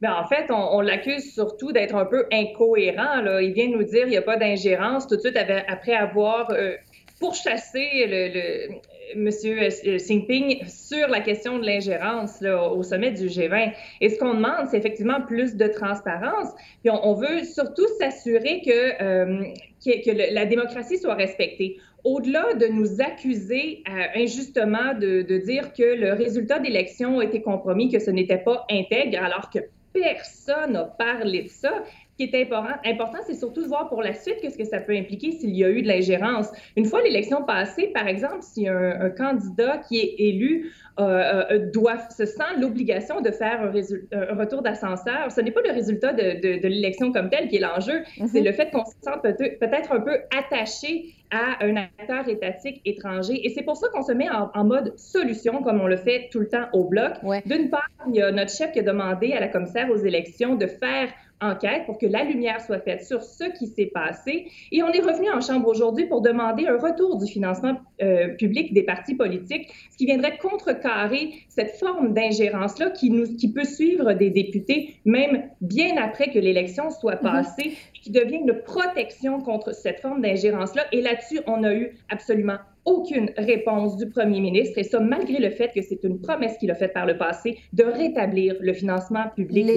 Bien, 0.01 0.15
en 0.15 0.27
fait, 0.27 0.47
on, 0.49 0.81
l'accuse 0.81 1.33
surtout 1.33 1.71
d'être 1.71 1.95
un 1.95 2.05
peu 2.05 2.25
incohérent. 2.31 3.23
Il 3.39 3.53
vient 3.53 3.69
nous 3.69 3.83
dire 3.83 4.01
qu'il 4.01 4.09
n'y 4.09 4.17
a 4.17 4.23
pas 4.23 4.37
d'ingérence 4.37 5.07
tout 5.07 5.15
de 5.15 5.21
suite 5.21 5.37
après 5.37 5.93
avoir 5.93 6.49
euh, 6.51 6.75
pourchasser 7.19 8.07
le, 8.07 8.33
le, 8.33 8.81
M. 9.15 9.29
Xi 9.29 9.99
Jinping 9.99 10.65
sur 10.67 11.07
la 11.07 11.19
question 11.19 11.59
de 11.59 11.65
l'ingérence 11.65 12.41
au 12.41 12.81
sommet 12.83 13.11
du 13.11 13.27
G20. 13.27 13.73
Et 14.01 14.09
ce 14.09 14.17
qu'on 14.17 14.33
demande, 14.33 14.67
c'est 14.69 14.77
effectivement 14.77 15.21
plus 15.21 15.55
de 15.55 15.67
transparence. 15.67 16.49
Puis 16.81 16.91
on, 16.91 17.13
veut 17.13 17.43
surtout 17.43 17.87
s'assurer 17.99 18.61
que, 18.65 19.03
euh, 19.03 19.43
que, 19.85 20.33
la 20.33 20.45
démocratie 20.45 20.97
soit 20.97 21.15
respectée. 21.15 21.77
Au-delà 22.03 22.53
de 22.55 22.67
nous 22.67 23.01
accuser 23.01 23.83
euh, 23.87 24.21
injustement 24.21 24.93
de, 24.93 25.21
de 25.21 25.37
dire 25.37 25.73
que 25.73 25.83
le 25.83 26.13
résultat 26.13 26.59
d'élection 26.59 27.19
a 27.19 27.25
été 27.25 27.41
compromis, 27.41 27.89
que 27.89 27.99
ce 27.99 28.09
n'était 28.11 28.39
pas 28.39 28.65
intègre, 28.69 29.23
alors 29.23 29.49
que 29.49 29.59
personne 29.93 30.73
n'a 30.73 30.85
parlé 30.85 31.43
de 31.43 31.49
ça 31.49 31.83
qui 32.27 32.35
est 32.35 32.43
important, 32.43 32.75
important 32.85 33.19
c'est 33.25 33.35
surtout 33.35 33.63
de 33.63 33.67
voir 33.67 33.89
pour 33.89 34.01
la 34.01 34.13
suite 34.13 34.37
qu'est-ce 34.41 34.57
que 34.57 34.65
ça 34.65 34.79
peut 34.79 34.95
impliquer 34.95 35.31
s'il 35.31 35.55
y 35.55 35.63
a 35.63 35.69
eu 35.69 35.81
de 35.81 35.87
l'ingérence. 35.87 36.47
Une 36.75 36.85
fois 36.85 37.01
l'élection 37.01 37.43
passée, 37.43 37.87
par 37.87 38.07
exemple, 38.07 38.41
si 38.41 38.67
un, 38.67 39.01
un 39.01 39.09
candidat 39.09 39.79
qui 39.79 39.99
est 39.99 40.15
élu 40.19 40.71
euh, 40.99 41.43
euh, 41.49 41.71
doit, 41.71 41.97
se 42.09 42.25
sent 42.25 42.43
l'obligation 42.59 43.21
de 43.21 43.31
faire 43.31 43.61
un, 43.61 44.35
retour 44.35 44.61
d'ascenseur. 44.61 45.31
Ce 45.31 45.39
n'est 45.39 45.51
pas 45.51 45.61
le 45.61 45.71
résultat 45.71 46.11
de, 46.11 46.67
l'élection 46.67 47.13
comme 47.13 47.29
tel 47.29 47.47
qui 47.47 47.55
est 47.55 47.59
l'enjeu, 47.59 48.01
mm-hmm. 48.01 48.27
c'est 48.27 48.41
le 48.41 48.51
fait 48.51 48.71
qu'on 48.71 48.83
se 48.83 48.91
sent 49.01 49.35
peut-être 49.59 49.93
un 49.93 50.01
peu 50.01 50.19
attaché 50.37 51.15
à 51.31 51.63
un 51.63 51.77
acteur 51.77 52.27
étatique 52.27 52.81
étranger. 52.83 53.39
Et 53.45 53.49
c'est 53.49 53.63
pour 53.63 53.77
ça 53.77 53.87
qu'on 53.93 54.03
se 54.03 54.11
met 54.11 54.27
en, 54.29 54.63
mode 54.65 54.93
solution, 54.97 55.63
comme 55.63 55.79
on 55.79 55.87
le 55.87 55.95
fait 55.95 56.27
tout 56.29 56.39
le 56.39 56.49
temps 56.49 56.65
au 56.73 56.83
bloc. 56.83 57.13
D'une 57.45 57.69
part, 57.69 57.87
il 58.09 58.15
y 58.15 58.21
a 58.21 58.31
notre 58.31 58.51
chef 58.51 58.73
qui 58.73 58.79
a 58.79 58.83
demandé 58.83 59.31
à 59.31 59.39
la 59.39 59.47
commissaire 59.47 59.89
aux 59.89 59.97
élections 59.97 60.55
de 60.55 60.67
faire 60.67 61.07
enquête 61.41 61.85
pour 61.85 61.97
que 61.97 62.05
la 62.05 62.23
lumière 62.23 62.61
soit 62.61 62.79
faite 62.79 63.03
sur 63.03 63.23
ce 63.23 63.45
qui 63.57 63.67
s'est 63.67 63.87
passé. 63.87 64.47
Et 64.71 64.83
on 64.83 64.89
est 64.89 65.01
revenu 65.01 65.29
en 65.31 65.41
Chambre 65.41 65.67
aujourd'hui 65.67 66.05
pour 66.05 66.21
demander 66.21 66.67
un 66.67 66.77
retour 66.77 67.17
du 67.17 67.31
financement 67.31 67.77
euh, 68.01 68.29
public 68.35 68.73
des 68.73 68.83
partis 68.83 69.15
politiques, 69.15 69.69
ce 69.91 69.97
qui 69.97 70.05
viendrait 70.05 70.37
contrecarrer 70.37 71.33
cette 71.49 71.71
forme 71.71 72.13
d'ingérence-là 72.13 72.91
qui, 72.91 73.09
nous, 73.09 73.35
qui 73.35 73.51
peut 73.51 73.63
suivre 73.63 74.13
des 74.13 74.29
députés, 74.29 74.95
même 75.05 75.49
bien 75.61 75.97
après 75.97 76.29
que 76.29 76.39
l'élection 76.39 76.89
soit 76.91 77.15
mm-hmm. 77.15 77.21
passée, 77.21 77.77
qui 78.01 78.11
devient 78.11 78.37
une 78.37 78.61
protection 78.63 79.41
contre 79.41 79.73
cette 79.73 79.99
forme 79.99 80.21
d'ingérence-là. 80.21 80.83
Et 80.91 81.01
là-dessus, 81.01 81.39
on 81.47 81.57
n'a 81.57 81.73
eu 81.73 81.97
absolument 82.09 82.57
aucune 82.85 83.29
réponse 83.37 83.97
du 83.97 84.09
premier 84.09 84.39
ministre, 84.39 84.77
et 84.79 84.83
ça 84.83 84.99
malgré 84.99 85.39
le 85.39 85.51
fait 85.51 85.71
que 85.73 85.81
c'est 85.81 86.03
une 86.03 86.19
promesse 86.19 86.57
qu'il 86.57 86.71
a 86.71 86.75
faite 86.75 86.93
par 86.93 87.05
le 87.05 87.17
passé 87.17 87.59
de 87.73 87.83
rétablir 87.83 88.55
le 88.59 88.73
financement 88.73 89.25
public. 89.35 89.67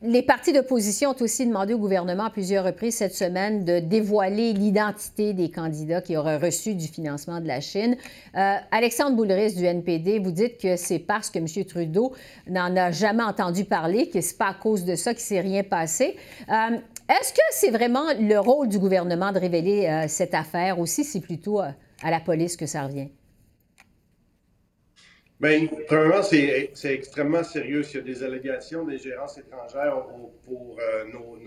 Les 0.00 0.22
partis 0.22 0.52
d'opposition 0.52 1.10
ont 1.10 1.22
aussi 1.22 1.44
demandé 1.44 1.74
au 1.74 1.78
gouvernement 1.78 2.26
à 2.26 2.30
plusieurs 2.30 2.64
reprises 2.64 2.94
cette 2.94 3.16
semaine 3.16 3.64
de 3.64 3.80
dévoiler 3.80 4.52
l'identité 4.52 5.32
des 5.32 5.50
candidats 5.50 6.00
qui 6.00 6.16
auraient 6.16 6.36
reçu 6.36 6.76
du 6.76 6.86
financement 6.86 7.40
de 7.40 7.48
la 7.48 7.60
Chine. 7.60 7.96
Euh, 8.36 8.54
Alexandre 8.70 9.16
Boulris 9.16 9.54
du 9.54 9.64
NPD, 9.64 10.20
vous 10.20 10.30
dites 10.30 10.56
que 10.58 10.76
c'est 10.76 11.00
parce 11.00 11.30
que 11.30 11.40
M. 11.40 11.64
Trudeau 11.64 12.12
n'en 12.48 12.76
a 12.76 12.92
jamais 12.92 13.24
entendu 13.24 13.64
parler, 13.64 14.08
que 14.08 14.20
c'est 14.20 14.38
pas 14.38 14.50
à 14.50 14.54
cause 14.54 14.84
de 14.84 14.94
ça 14.94 15.14
qu'il 15.14 15.22
s'est 15.24 15.40
rien 15.40 15.64
passé. 15.64 16.14
Euh, 16.48 16.76
est-ce 17.08 17.32
que 17.32 17.42
c'est 17.50 17.72
vraiment 17.72 18.06
le 18.20 18.38
rôle 18.38 18.68
du 18.68 18.78
gouvernement 18.78 19.32
de 19.32 19.40
révéler 19.40 19.86
euh, 19.86 20.04
cette 20.06 20.34
affaire 20.34 20.78
aussi, 20.78 21.02
c'est 21.02 21.18
plutôt 21.18 21.58
à 21.58 21.74
la 22.04 22.20
police 22.20 22.56
que 22.56 22.66
ça 22.66 22.84
revient? 22.84 23.08
Bien, 25.40 25.68
premièrement, 25.86 26.22
c'est 26.22 26.72
extrêmement 26.84 27.44
sérieux. 27.44 27.84
S'il 27.84 28.00
y 28.00 28.02
a 28.02 28.06
des 28.06 28.24
allégations 28.24 28.84
d'ingérence 28.84 29.38
étrangère 29.38 29.94
pour 30.44 30.76
euh, 30.80 31.04
nos, 31.12 31.38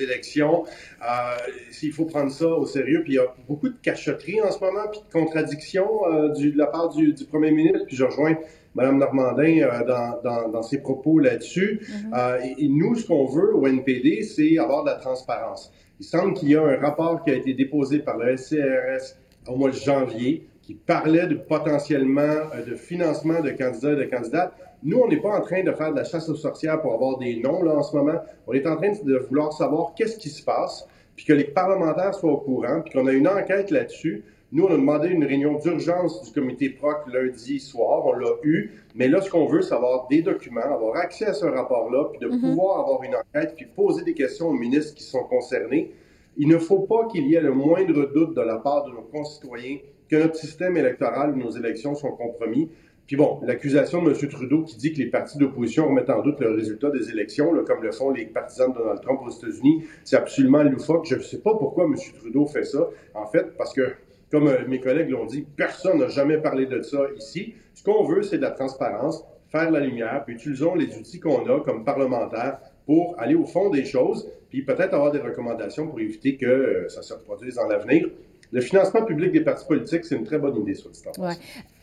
élections, 0.00 0.64
euh, 1.00 1.52
il 1.80 1.92
faut 1.92 2.06
prendre 2.06 2.32
ça 2.32 2.48
au 2.48 2.66
sérieux. 2.66 3.02
Puis 3.04 3.12
il 3.12 3.16
y 3.16 3.20
a 3.20 3.32
beaucoup 3.46 3.68
de 3.68 3.76
cachotterie 3.80 4.42
en 4.42 4.50
ce 4.50 4.58
moment, 4.58 4.88
puis 4.90 5.00
de 5.00 5.12
contradictions 5.12 6.12
euh, 6.12 6.32
du, 6.32 6.50
de 6.50 6.58
la 6.58 6.66
part 6.66 6.88
du, 6.88 7.14
premier 7.30 7.52
ministre. 7.52 7.86
Puis 7.86 7.94
je 7.94 8.02
rejoins 8.02 8.36
Mme 8.74 8.98
Normandin 8.98 9.68
dans, 9.86 10.50
dans, 10.50 10.62
ses 10.62 10.80
propos 10.80 11.20
là-dessus. 11.20 11.80
Mm-hmm. 11.80 12.58
et, 12.58 12.64
et, 12.64 12.68
nous, 12.68 12.96
ce 12.96 13.06
qu'on 13.06 13.26
veut 13.26 13.54
au 13.54 13.64
NPD, 13.68 14.24
c'est 14.24 14.58
avoir 14.58 14.82
de 14.82 14.90
la 14.90 14.96
transparence. 14.96 15.72
Il 16.00 16.04
semble 16.04 16.34
qu'il 16.34 16.50
y 16.50 16.56
a 16.56 16.62
un 16.62 16.78
rapport 16.78 17.22
qui 17.22 17.30
a 17.30 17.34
été 17.34 17.54
déposé 17.54 18.00
par 18.00 18.18
le 18.18 18.36
SCRS 18.36 19.14
au 19.46 19.56
mois 19.56 19.70
de 19.70 19.76
janvier 19.76 20.48
qui 20.66 20.74
parlait 20.74 21.28
de 21.28 21.36
potentiellement 21.36 22.22
euh, 22.22 22.64
de 22.66 22.74
financement 22.74 23.40
de 23.40 23.50
candidats 23.50 23.92
et 23.92 23.96
de 23.96 24.04
candidates. 24.04 24.52
Nous, 24.82 24.98
on 24.98 25.06
n'est 25.06 25.20
pas 25.20 25.38
en 25.38 25.40
train 25.40 25.62
de 25.62 25.70
faire 25.70 25.92
de 25.92 25.96
la 25.96 26.04
chasse 26.04 26.28
aux 26.28 26.34
sorcières 26.34 26.82
pour 26.82 26.92
avoir 26.92 27.18
des 27.18 27.36
noms 27.36 27.62
là 27.62 27.76
en 27.76 27.82
ce 27.84 27.96
moment. 27.96 28.20
On 28.48 28.52
est 28.52 28.66
en 28.66 28.76
train 28.76 28.90
de 28.90 29.16
vouloir 29.28 29.52
savoir 29.52 29.94
qu'est-ce 29.94 30.18
qui 30.18 30.28
se 30.28 30.42
passe, 30.42 30.86
puis 31.14 31.24
que 31.24 31.32
les 31.32 31.44
parlementaires 31.44 32.14
soient 32.14 32.32
au 32.32 32.38
courant, 32.38 32.80
puis 32.80 32.92
qu'on 32.92 33.06
a 33.06 33.12
une 33.12 33.28
enquête 33.28 33.70
là-dessus. 33.70 34.24
Nous, 34.50 34.64
on 34.64 34.68
a 34.68 34.76
demandé 34.76 35.08
une 35.08 35.24
réunion 35.24 35.56
d'urgence 35.58 36.22
du 36.22 36.32
comité 36.32 36.70
PROC 36.70 37.12
lundi 37.12 37.60
soir. 37.60 38.04
On 38.04 38.12
l'a 38.12 38.30
eu. 38.42 38.72
Mais 38.96 39.06
là, 39.06 39.20
ce 39.20 39.30
qu'on 39.30 39.46
veut, 39.46 39.62
c'est 39.62 39.74
avoir 39.74 40.08
des 40.08 40.22
documents, 40.22 40.62
avoir 40.62 40.96
accès 40.96 41.26
à 41.26 41.32
ce 41.32 41.46
rapport-là, 41.46 42.10
puis 42.10 42.18
de 42.18 42.28
mm-hmm. 42.28 42.40
pouvoir 42.40 42.80
avoir 42.80 43.02
une 43.04 43.14
enquête, 43.14 43.54
puis 43.56 43.66
poser 43.66 44.02
des 44.02 44.14
questions 44.14 44.48
aux 44.48 44.52
ministres 44.52 44.94
qui 44.94 45.04
sont 45.04 45.24
concernés. 45.24 45.92
Il 46.36 46.48
ne 46.48 46.58
faut 46.58 46.80
pas 46.80 47.06
qu'il 47.06 47.26
y 47.28 47.36
ait 47.36 47.40
le 47.40 47.52
moindre 47.52 48.12
doute 48.12 48.34
de 48.34 48.40
la 48.40 48.56
part 48.56 48.84
de 48.84 48.90
nos 48.90 49.02
concitoyens 49.02 49.78
que 50.10 50.16
notre 50.16 50.36
système 50.36 50.76
électoral 50.76 51.34
nos 51.34 51.50
élections 51.50 51.94
sont 51.94 52.12
compromis. 52.12 52.70
Puis 53.06 53.14
bon, 53.14 53.38
l'accusation 53.42 54.02
de 54.02 54.10
M. 54.10 54.28
Trudeau 54.28 54.62
qui 54.64 54.76
dit 54.76 54.92
que 54.92 54.98
les 54.98 55.06
partis 55.06 55.38
d'opposition 55.38 55.86
remettent 55.86 56.10
en 56.10 56.22
doute 56.22 56.40
le 56.40 56.50
résultat 56.50 56.90
des 56.90 57.10
élections, 57.10 57.52
comme 57.64 57.82
le 57.82 57.92
font 57.92 58.10
les 58.10 58.26
partisans 58.26 58.72
de 58.72 58.78
Donald 58.78 59.00
Trump 59.00 59.20
aux 59.24 59.30
États-Unis, 59.30 59.84
c'est 60.02 60.16
absolument 60.16 60.64
loufoque. 60.64 61.06
Je 61.06 61.14
ne 61.14 61.20
sais 61.20 61.38
pas 61.38 61.54
pourquoi 61.54 61.84
M. 61.84 61.94
Trudeau 62.18 62.46
fait 62.46 62.64
ça, 62.64 62.88
en 63.14 63.26
fait, 63.26 63.56
parce 63.56 63.72
que, 63.72 63.92
comme 64.32 64.48
euh, 64.48 64.66
mes 64.66 64.80
collègues 64.80 65.10
l'ont 65.10 65.26
dit, 65.26 65.46
personne 65.56 65.98
n'a 65.98 66.08
jamais 66.08 66.38
parlé 66.38 66.66
de 66.66 66.82
ça 66.82 66.98
ici. 67.16 67.54
Ce 67.74 67.84
qu'on 67.84 68.02
veut, 68.04 68.22
c'est 68.22 68.38
de 68.38 68.42
la 68.42 68.50
transparence, 68.50 69.24
faire 69.50 69.70
la 69.70 69.78
lumière, 69.78 70.24
puis 70.24 70.34
utilisons 70.34 70.74
les 70.74 70.98
outils 70.98 71.20
qu'on 71.20 71.46
a 71.46 71.60
comme 71.60 71.84
parlementaires 71.84 72.58
pour 72.86 73.14
aller 73.20 73.36
au 73.36 73.44
fond 73.44 73.70
des 73.70 73.84
choses, 73.84 74.28
puis 74.48 74.62
peut-être 74.62 74.94
avoir 74.94 75.12
des 75.12 75.20
recommandations 75.20 75.86
pour 75.86 76.00
éviter 76.00 76.36
que 76.36 76.46
euh, 76.46 76.88
ça 76.88 77.02
se 77.02 77.14
reproduise 77.14 77.54
dans 77.54 77.68
l'avenir. 77.68 78.08
Le 78.52 78.60
financement 78.60 79.04
public 79.04 79.32
des 79.32 79.40
partis 79.40 79.66
politiques, 79.66 80.04
c'est 80.04 80.16
une 80.16 80.24
très 80.24 80.38
bonne 80.38 80.56
idée, 80.60 80.74
sur 80.74 80.90
le 80.90 81.26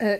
euh, 0.02 0.17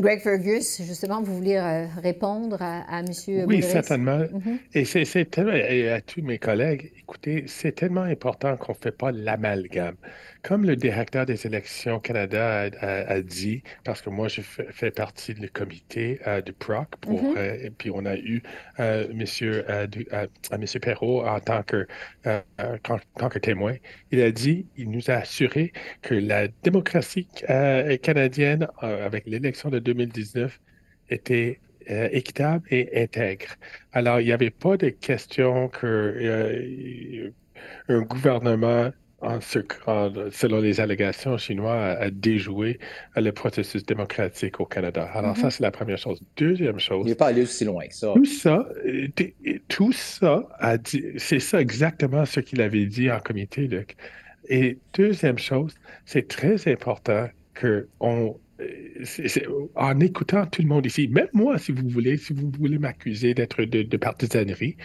Greg 0.00 0.20
Fergus, 0.20 0.82
justement, 0.82 1.22
vous 1.22 1.34
voulez 1.34 1.56
euh, 1.56 1.86
répondre 2.02 2.58
à, 2.60 3.00
M. 3.00 3.06
Oui, 3.46 3.62
certainement. 3.62 4.18
Mm-hmm. 4.18 4.58
Et 4.74 5.04
c'est 5.04 5.24
tellement, 5.30 5.52
et 5.52 5.90
à 5.90 6.00
tous 6.00 6.22
mes 6.22 6.38
collègues, 6.38 6.92
écoutez, 6.98 7.44
c'est 7.46 7.72
tellement 7.72 8.02
important 8.02 8.56
qu'on 8.56 8.72
ne 8.72 8.78
fait 8.78 8.96
pas 8.96 9.12
l'amalgame. 9.12 9.96
Comme 10.44 10.66
le 10.66 10.76
directeur 10.76 11.24
des 11.24 11.46
élections 11.46 12.00
Canada 12.00 12.68
a, 12.80 13.20
dit, 13.22 13.62
parce 13.82 14.02
que 14.02 14.10
moi, 14.10 14.28
je 14.28 14.42
fais, 14.42 14.90
partie 14.90 15.32
du 15.32 15.48
comité 15.48 16.20
euh, 16.26 16.42
du 16.42 16.52
PROC, 16.52 16.96
pour, 17.00 17.22
mm-hmm. 17.22 17.38
euh, 17.38 17.64
et 17.64 17.70
puis 17.70 17.90
on 17.90 18.04
a 18.04 18.16
eu 18.16 18.42
euh, 18.78 19.08
monsieur, 19.14 19.64
monsieur 20.58 20.80
Perrault 20.80 21.26
en 21.26 21.40
tant 21.40 21.62
que, 21.62 21.86
tant 22.22 23.28
que 23.30 23.38
témoin. 23.38 23.74
Il 24.10 24.20
a 24.20 24.30
dit, 24.30 24.66
il 24.76 24.90
nous 24.90 25.10
a 25.10 25.14
assuré 25.14 25.72
que 26.02 26.14
la 26.14 26.48
démocratie 26.62 27.26
canadienne, 28.02 28.68
avec 28.80 29.24
l'élection 29.26 29.70
de 29.70 29.78
2019, 29.84 30.60
était 31.10 31.60
équitable 31.88 32.66
et 32.70 33.02
intègre. 33.02 33.56
Alors, 33.92 34.18
il 34.20 34.24
n'y 34.24 34.32
avait 34.32 34.50
pas 34.50 34.78
de 34.78 34.88
question 34.88 35.68
que 35.68 37.30
un 37.88 38.00
gouvernement 38.00 38.90
en 39.24 39.40
selon 39.40 40.60
les 40.60 40.80
allégations 40.80 41.38
chinois, 41.38 41.74
a, 41.74 42.10
déjoué 42.10 42.78
le 43.16 43.30
processus 43.32 43.84
démocratique 43.84 44.60
au 44.60 44.66
Canada. 44.66 45.08
Alors, 45.14 45.36
ça, 45.36 45.48
mm-hmm. 45.48 45.50
c'est 45.50 45.62
la 45.62 45.70
première 45.70 45.98
chose. 45.98 46.20
Deuxième 46.36 46.78
chose. 46.78 47.02
Il 47.06 47.10
n'est 47.10 47.14
pas 47.14 47.28
allé 47.28 47.42
aussi 47.42 47.64
loin 47.64 47.86
que 47.86 47.94
ça. 47.94 48.12
Tout 48.14 48.24
ça, 48.24 48.68
euh, 48.86 49.08
tout 49.68 49.92
ça 49.92 50.46
a 50.58 50.76
dit, 50.76 51.04
c'est 51.16 51.40
ça 51.40 51.60
exactement 51.60 52.24
ce 52.24 52.40
qu'il 52.40 52.60
avait 52.60 52.86
dit 52.86 53.10
en 53.10 53.20
comité, 53.20 53.66
Luc. 53.66 53.96
Et 54.48 54.78
deuxième 54.92 55.38
chose, 55.38 55.74
c'est 56.04 56.28
très 56.28 56.70
important 56.70 57.28
que 57.54 57.88
euh, 59.18 59.68
en 59.74 60.00
écoutant 60.00 60.46
tout 60.46 60.62
le 60.62 60.68
monde 60.68 60.86
ici, 60.86 61.08
même 61.08 61.28
moi, 61.32 61.58
si 61.58 61.72
vous 61.72 61.88
voulez, 61.88 62.16
si 62.16 62.32
vous 62.32 62.50
voulez 62.58 62.78
m'accuser 62.78 63.34
d'être 63.34 63.62
de, 63.62 63.82
de 63.82 63.96
partisanerie, 63.96 64.76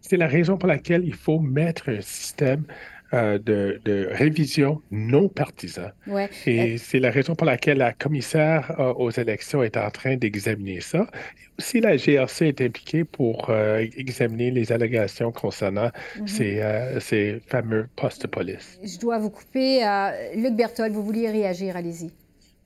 c'est 0.00 0.16
la 0.16 0.28
raison 0.28 0.56
pour 0.56 0.68
laquelle 0.68 1.04
il 1.04 1.14
faut 1.14 1.40
mettre 1.40 1.88
un 1.88 2.00
système 2.00 2.64
euh, 3.14 3.38
de, 3.38 4.08
révision 4.10 4.82
non 4.90 5.28
partisan. 5.28 5.90
Et 6.44 6.60
euh, 6.60 6.76
c'est 6.76 6.98
la 6.98 7.12
raison 7.12 7.36
pour 7.36 7.46
laquelle 7.46 7.78
la 7.78 7.92
commissaire 7.92 8.74
euh, 8.80 8.92
aux 8.94 9.10
élections 9.10 9.62
est 9.62 9.76
en 9.76 9.90
train 9.90 10.16
d'examiner 10.16 10.80
ça. 10.80 11.06
Et 11.38 11.48
aussi, 11.56 11.80
la 11.80 11.96
GRC 11.96 12.46
est 12.48 12.60
impliquée 12.60 13.04
pour 13.04 13.52
examiner 13.96 14.50
les 14.50 14.72
allégations 14.72 15.30
concernant 15.30 15.90
mhm. 16.18 16.26
ces, 16.98 17.40
fameux 17.46 17.86
postes 17.94 18.22
de 18.22 18.26
police. 18.26 18.80
Je 18.82 18.98
dois 18.98 19.18
vous 19.18 19.30
couper. 19.30 19.82
Luc 20.34 20.54
Berthold, 20.54 20.92
vous 20.92 21.04
vouliez 21.04 21.30
réagir, 21.30 21.76
allez-y. 21.76 22.10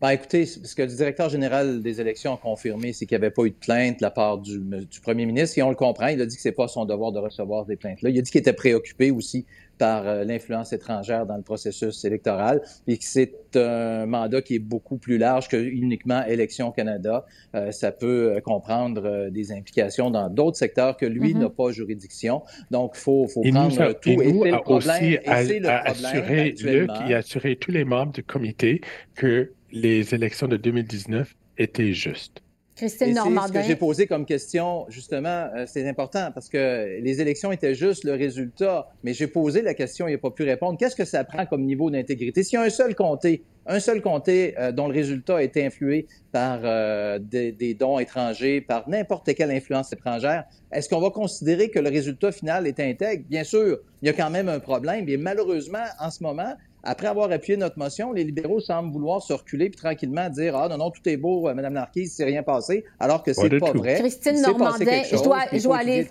Ben, 0.01 0.11
écoutez, 0.11 0.47
ce 0.47 0.75
que 0.75 0.81
le 0.81 0.89
directeur 0.89 1.29
général 1.29 1.83
des 1.83 2.01
élections 2.01 2.33
a 2.33 2.39
confirmé, 2.39 2.95
c'est 2.95 3.05
qu'il 3.05 3.19
n'y 3.19 3.23
avait 3.23 3.31
pas 3.31 3.45
eu 3.45 3.51
de 3.51 3.57
plainte 3.57 3.99
de 3.99 4.03
la 4.03 4.11
part 4.11 4.39
du, 4.39 4.59
du, 4.59 5.01
premier 5.01 5.27
ministre, 5.27 5.59
et 5.59 5.63
on 5.63 5.69
le 5.69 5.77
comprend. 5.77 6.07
Il 6.07 6.23
a 6.23 6.27
dit 6.27 6.37
que 6.37 6.41
c'est 6.41 6.53
pas 6.53 6.69
son 6.69 6.87
devoir 6.87 7.13
de 7.13 7.19
recevoir 7.19 7.67
des 7.67 7.77
plaintes-là. 7.77 8.09
Il 8.09 8.19
a 8.19 8.23
dit 8.23 8.31
qu'il 8.31 8.41
était 8.41 8.55
préoccupé 8.55 9.11
aussi 9.11 9.45
par 9.77 10.07
euh, 10.07 10.25
l'influence 10.25 10.73
étrangère 10.73 11.27
dans 11.27 11.37
le 11.37 11.43
processus 11.43 12.03
électoral, 12.07 12.63
et 12.87 12.97
que 12.97 13.05
c'est 13.05 13.35
un 13.57 14.07
mandat 14.07 14.41
qui 14.41 14.55
est 14.55 14.59
beaucoup 14.59 14.97
plus 14.97 15.19
large 15.19 15.49
que 15.49 15.59
uniquement 15.59 16.25
Élections 16.25 16.71
Canada. 16.71 17.27
Euh, 17.55 17.71
ça 17.71 17.93
peut 17.93 18.37
euh, 18.37 18.41
comprendre 18.41 19.29
des 19.29 19.53
implications 19.53 20.11
dans 20.11 20.31
d'autres 20.31 20.57
secteurs 20.57 20.97
que 20.97 21.05
lui 21.05 21.35
mm-hmm. 21.35 21.41
n'a 21.41 21.51
pas 21.51 21.73
juridiction. 21.73 22.43
Donc, 22.71 22.93
il 22.95 23.01
faut, 23.01 23.29
faut 23.29 23.43
prendre 23.43 23.93
tout. 24.01 24.09
Et, 24.09 24.33
nous, 24.33 24.47
et 24.47 24.51
le 24.51 24.61
problème, 24.61 24.97
aussi 24.97 25.05
et 25.05 25.61
le 25.61 25.69
assurer, 25.69 26.55
Luc, 26.63 26.91
et 27.07 27.15
assurer 27.15 27.57
tous 27.57 27.71
les 27.71 27.85
membres 27.85 28.13
du 28.13 28.23
comité 28.23 28.81
que 29.15 29.53
les 29.73 30.15
élections 30.15 30.49
de 30.49 30.57
2019 30.57 31.35
étaient 31.59 31.93
justes. 31.93 32.43
Christine 32.81 33.15
Normandin. 33.15 33.47
Ce 33.49 33.53
que 33.53 33.63
j'ai 33.63 33.77
posé 33.77 34.07
comme 34.07 34.25
question, 34.25 34.87
justement, 34.89 35.49
euh, 35.55 35.67
c'est 35.67 35.87
important 35.87 36.31
parce 36.33 36.49
que 36.49 36.99
les 37.03 37.21
élections 37.21 37.53
étaient 37.53 37.75
justes, 37.75 38.05
le 38.05 38.15
résultat, 38.15 38.89
mais 39.03 39.13
j'ai 39.13 39.27
posé 39.27 39.61
la 39.61 39.75
question, 39.75 40.09
il 40.09 40.13
n'a 40.13 40.19
pas 40.19 40.31
pu 40.31 40.45
répondre. 40.45 40.79
Qu'est-ce 40.79 40.97
que 40.97 41.05
ça 41.05 41.23
prend 41.25 41.45
comme 41.45 41.65
niveau 41.65 41.91
d'intégrité? 41.91 42.43
S'il 42.43 42.59
y 42.59 42.63
a 42.63 42.65
un 42.65 42.71
seul 42.71 42.95
comté, 42.95 43.45
un 43.67 43.81
seul 43.81 44.01
comté 44.01 44.59
euh, 44.59 44.73
dont 44.73 44.89
le 44.89 44.95
résultat 44.95 45.37
a 45.37 45.43
été 45.43 45.67
influé 45.67 46.07
par 46.33 46.61
euh, 46.65 47.19
des, 47.19 47.53
des, 47.53 47.75
dons 47.75 47.99
étrangers, 47.99 48.63
par 48.63 48.89
n'importe 48.89 49.35
quelle 49.35 49.51
influence 49.51 49.93
étrangère, 49.93 50.45
est-ce 50.73 50.89
qu'on 50.89 51.01
va 51.01 51.11
considérer 51.11 51.69
que 51.69 51.81
le 51.81 51.91
résultat 51.91 52.33
final 52.33 52.67
est 52.67 52.81
intègre? 52.81 53.25
Bien 53.29 53.45
sûr, 53.45 53.79
il 54.01 54.07
y 54.07 54.09
a 54.09 54.15
quand 54.15 54.31
même 54.31 54.49
un 54.49 54.61
problème, 54.61 55.07
et 55.07 55.19
malheureusement, 55.19 55.85
en 55.99 56.11
ce 56.11 56.23
moment, 56.23 56.55
après 56.83 57.07
avoir 57.07 57.31
appuyé 57.31 57.57
notre 57.57 57.79
motion, 57.79 58.13
les 58.13 58.25
libéraux 58.25 58.61
semblent 58.61 58.93
vouloir 58.93 59.23
se 59.23 59.33
reculer 59.33 59.71
puis 59.71 59.79
tranquillement 59.79 60.29
dire 60.31 60.57
Ah 60.57 60.69
non, 60.69 60.79
non, 60.79 60.91
tout 60.91 61.07
est 61.09 61.17
beau, 61.17 61.49
euh, 61.49 61.55
Mme 61.55 61.75
Marquise, 61.75 62.15
c'est 62.15 62.25
rien 62.25 62.43
passé, 62.43 62.85
alors 62.99 63.23
que 63.23 63.33
c'est 63.33 63.59
pas, 63.59 63.73
vrai. 63.73 63.97
Christine 63.97 64.41
Normandin, 64.41 65.03
je 65.11 65.23
dois, 65.23 65.41
je 65.53 65.63
dois 65.63 65.79
aller. 65.79 66.09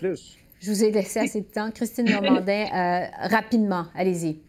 Je 0.61 0.71
vous 0.71 0.83
ai 0.83 0.91
laissé 0.91 1.19
assez 1.19 1.41
de 1.41 1.45
temps. 1.47 1.71
Christine 1.71 2.09
Normandin, 2.11 2.65
euh, 2.73 3.05
rapidement, 3.29 3.85
allez-y. 3.95 4.39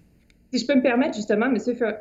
Si 0.52 0.58
je 0.58 0.66
peux 0.66 0.74
me 0.74 0.82
permettre, 0.82 1.14
justement, 1.14 1.46
M. 1.46 1.56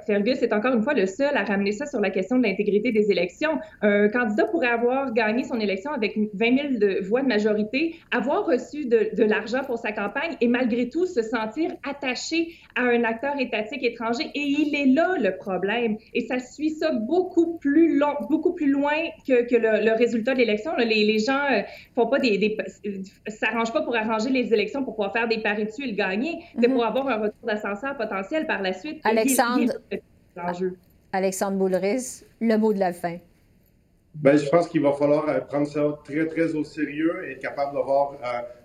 Fergus 0.08 0.42
est 0.42 0.54
encore 0.54 0.74
une 0.74 0.82
fois 0.82 0.96
le 0.96 1.06
seul 1.06 1.38
à 1.38 1.44
ramener 1.44 1.72
ça 1.72 1.86
sur 1.86 2.00
la 2.00 2.10
question 2.10 2.40
de 2.40 2.44
l'intégrité 2.44 2.92
des 2.92 3.12
élections. 3.12 3.60
Un 3.82 4.10
candidat 4.10 4.46
pourrait 4.46 4.70
avoir 4.70 5.14
gagné 5.14 5.44
son 5.44 5.60
élection 5.60 5.92
avec 5.92 6.18
20 6.34 6.58
000 6.58 6.80
de 6.80 7.06
voix 7.06 7.22
de 7.22 7.28
majorité, 7.28 7.96
avoir 8.10 8.48
reçu 8.48 8.86
de, 8.86 9.16
de 9.16 9.24
l'argent 9.24 9.64
pour 9.64 9.78
sa 9.78 9.92
campagne 9.92 10.36
et 10.42 10.48
malgré 10.48 10.90
tout 10.90 11.06
se 11.06 11.22
sentir 11.22 11.72
attaché 11.88 12.56
à 12.76 12.86
un 12.86 13.04
acteur 13.04 13.40
étatique 13.40 13.84
étranger. 13.84 14.32
Et 14.34 14.42
il 14.42 14.76
est 14.76 14.96
là 14.96 15.16
le 15.20 15.38
problème. 15.38 15.98
Et 16.16 16.22
ça 16.22 16.40
suit 16.40 16.72
ça 16.72 16.92
beaucoup 16.92 17.58
plus 17.58 18.00
long, 18.00 18.16
beaucoup 18.32 18.54
plus 18.54 18.72
loin 18.72 18.94
que, 19.28 19.48
que 19.48 19.56
le, 19.56 19.86
le, 19.86 19.96
résultat 19.96 20.34
de 20.34 20.40
l'élection. 20.40 20.72
Les, 20.78 20.86
les, 20.86 21.20
gens 21.20 21.44
euh, 21.52 21.62
font 21.94 22.08
pas 22.08 22.18
des, 22.18 22.40
des 22.40 22.58
s'arrangent 23.28 23.74
pas 23.74 23.82
pour 23.82 23.96
arranger 23.96 24.32
les 24.32 24.52
élections 24.54 24.84
pour 24.84 24.96
pouvoir 24.96 25.14
faire 25.14 25.28
des 25.28 25.40
paris 25.40 25.66
dessus 25.66 25.84
et 25.84 25.92
le 25.92 25.96
gagner. 25.96 26.40
C'est 26.56 26.68
mm-hmm. 26.68 26.74
pour 26.74 26.86
avoir 26.86 27.08
un 27.10 27.18
retour 27.18 27.46
d'ascenseur 27.46 27.96
potentiel 27.96 28.39
par 28.46 28.62
la 28.62 28.74
suite. 28.74 29.02
Alexandre, 29.04 29.74
Alexandre 31.12 31.58
Boulris, 31.58 32.24
le 32.40 32.58
mot 32.58 32.74
de 32.74 32.80
la 32.80 32.94
fin. 32.94 33.18
Ben, 34.16 34.38
je 34.38 34.50
pense 34.50 34.68
qu'il 34.68 34.82
va 34.82 34.94
falloir 34.94 35.30
euh, 35.30 35.40
prendre 35.40 35.68
ça 35.68 36.00
très, 36.04 36.26
très 36.28 36.56
au 36.56 36.64
sérieux 36.64 37.26
et 37.26 37.34
être 37.34 37.40
capable 37.40 37.74
d'avoir, 37.74 38.18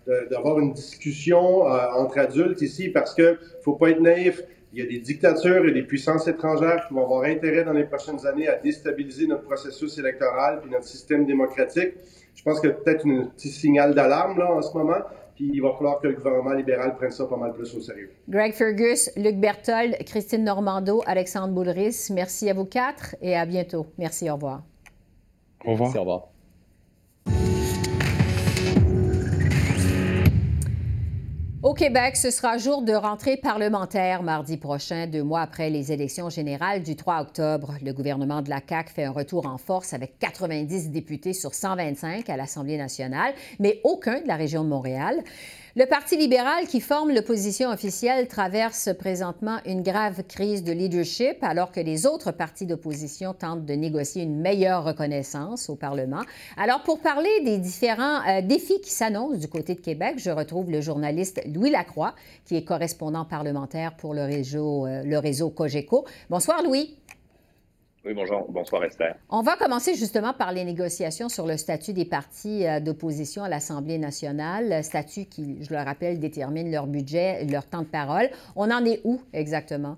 euh, 0.09 0.29
d'avoir 0.29 0.59
une 0.59 0.73
discussion 0.73 1.67
euh, 1.67 1.93
entre 1.97 2.19
adultes 2.19 2.63
ici 2.63 2.89
parce 2.89 3.15
qu'il 3.15 3.25
ne 3.25 3.63
faut 3.63 3.75
pas 3.75 3.91
être 3.91 4.01
naïf. 4.01 4.43
Il 4.73 4.81
y 4.81 4.83
a 4.83 4.87
des 4.87 4.99
dictatures 4.99 5.67
et 5.67 5.73
des 5.73 5.85
puissances 5.85 6.27
étrangères 6.27 6.87
qui 6.89 6.95
vont 6.95 7.05
avoir 7.05 7.25
intérêt 7.25 7.63
dans 7.63 7.73
les 7.73 7.85
prochaines 7.85 8.27
années 8.27 8.49
à 8.49 8.57
déstabiliser 8.57 9.27
notre 9.27 9.45
processus 9.45 9.97
électoral 9.99 10.63
et 10.67 10.71
notre 10.71 10.87
système 10.87 11.25
démocratique. 11.25 11.95
Je 12.35 12.43
pense 12.43 12.61
qu'il 12.61 12.71
y 12.71 12.73
a 12.73 12.77
peut-être 12.77 13.07
un 13.07 13.25
petit 13.27 13.49
signal 13.49 13.95
d'alarme 13.95 14.39
là 14.39 14.53
en 14.53 14.63
ce 14.63 14.77
moment. 14.77 14.99
Puis 15.35 15.51
il 15.53 15.61
va 15.61 15.73
falloir 15.73 16.01
que 16.01 16.07
le 16.07 16.15
gouvernement 16.15 16.53
libéral 16.53 16.95
prenne 16.97 17.11
ça 17.11 17.27
pas 17.27 17.37
mal 17.37 17.53
plus 17.53 17.75
au 17.75 17.81
sérieux. 17.81 18.13
Greg 18.29 18.53
Fergus, 18.53 19.11
Luc 19.17 19.37
Berthold, 19.41 19.97
Christine 20.07 20.45
Normando, 20.45 21.03
Alexandre 21.07 21.53
Boulris, 21.53 22.09
merci 22.13 22.49
à 22.49 22.55
vous 22.55 22.67
quatre 22.67 23.17
et 23.21 23.37
à 23.37 23.45
bientôt. 23.45 23.87
Merci, 23.99 24.31
au 24.31 24.35
revoir. 24.35 24.63
Au 25.65 25.73
revoir. 25.73 25.89
Merci, 25.89 25.99
au 25.99 26.01
revoir. 26.03 26.34
Au 31.65 31.73
Québec, 31.73 32.19
ce 32.19 32.31
sera 32.31 32.59
jour 32.59 32.83
de 32.83 32.93
rentrée 32.93 33.39
parlementaire 33.39 34.23
mardi 34.23 34.59
prochain, 34.59 35.07
deux 35.07 35.23
mois 35.23 35.41
après 35.41 35.71
les 35.71 35.93
élections 35.93 36.29
générales 36.29 36.83
du 36.83 36.95
3 36.95 37.23
octobre. 37.23 37.77
Le 37.83 37.95
gouvernement 37.95 38.43
de 38.43 38.51
la 38.51 38.61
CAQ 38.69 38.91
fait 38.91 39.05
un 39.05 39.11
retour 39.11 39.47
en 39.47 39.57
force 39.57 39.95
avec 39.95 40.19
90 40.19 40.91
députés 40.91 41.33
sur 41.33 41.55
125 41.55 42.29
à 42.29 42.37
l'Assemblée 42.37 42.77
nationale, 42.77 43.33
mais 43.61 43.81
aucun 43.83 44.21
de 44.21 44.29
la 44.29 44.37
région 44.37 44.63
de 44.63 44.69
Montréal. 44.69 45.23
Le 45.77 45.87
Parti 45.87 46.17
libéral, 46.17 46.69
qui 46.69 46.81
forme 46.81 47.13
l'opposition 47.13 47.69
officielle, 47.69 48.29
traverse 48.29 48.91
présentement 48.97 49.59
une 49.67 49.83
grave 49.83 50.23
crise 50.23 50.63
de 50.63 50.71
leadership 50.71 51.43
alors 51.43 51.73
que 51.73 51.81
les 51.81 52.07
autres 52.07 52.31
partis 52.31 52.65
d'opposition 52.65 53.35
tentent 53.35 53.67
de 53.67 53.75
négocier 53.75 54.23
une 54.23 54.41
meilleure 54.41 54.85
reconnaissance 54.85 55.69
au 55.69 55.75
Parlement. 55.75 56.23
Alors, 56.57 56.85
pour 56.85 57.01
parler 57.01 57.29
des 57.45 57.59
différents 57.59 58.21
euh, 58.25 58.41
défis 58.41 58.81
qui 58.83 58.93
s'annoncent 58.93 59.41
du 59.41 59.49
côté 59.49 59.75
de 59.75 59.81
Québec, 59.81 60.15
je 60.19 60.31
retrouve 60.31 60.71
le 60.71 60.81
journaliste 60.81 61.41
Louis 61.53 61.71
Lacroix, 61.71 62.15
qui 62.45 62.55
est 62.55 62.65
correspondant 62.65 63.25
parlementaire 63.25 63.97
pour 63.97 64.15
le 64.15 64.23
réseau, 64.23 64.87
euh, 64.87 65.03
le 65.03 65.19
réseau 65.19 65.51
Cogeco. 65.51 66.05
Bonsoir, 66.31 66.63
Louis. 66.63 66.95
Oui, 68.07 68.13
bonjour. 68.13 68.45
Bonsoir, 68.51 68.85
Esther. 68.85 69.15
On 69.31 69.41
va 69.41 69.57
commencer 69.57 69.95
justement 69.95 70.35
par 70.35 70.53
les 70.53 70.65
négociations 70.65 71.31
sur 71.31 71.47
le 71.47 71.57
statut 71.57 71.95
des 71.95 72.05
partis 72.05 72.67
euh, 72.67 72.79
d'opposition 72.79 73.45
à 73.45 73.49
l'Assemblée 73.49 73.97
nationale, 73.97 74.85
statut 74.85 75.25
qui, 75.25 75.65
je 75.65 75.73
le 75.73 75.79
rappelle, 75.79 76.21
détermine 76.21 76.71
leur 76.71 76.87
budget, 76.87 77.47
leur 77.47 77.67
temps 77.67 77.81
de 77.81 77.87
parole. 77.87 78.29
On 78.57 78.71
en 78.71 78.85
est 78.85 79.01
où 79.05 79.23
exactement? 79.33 79.97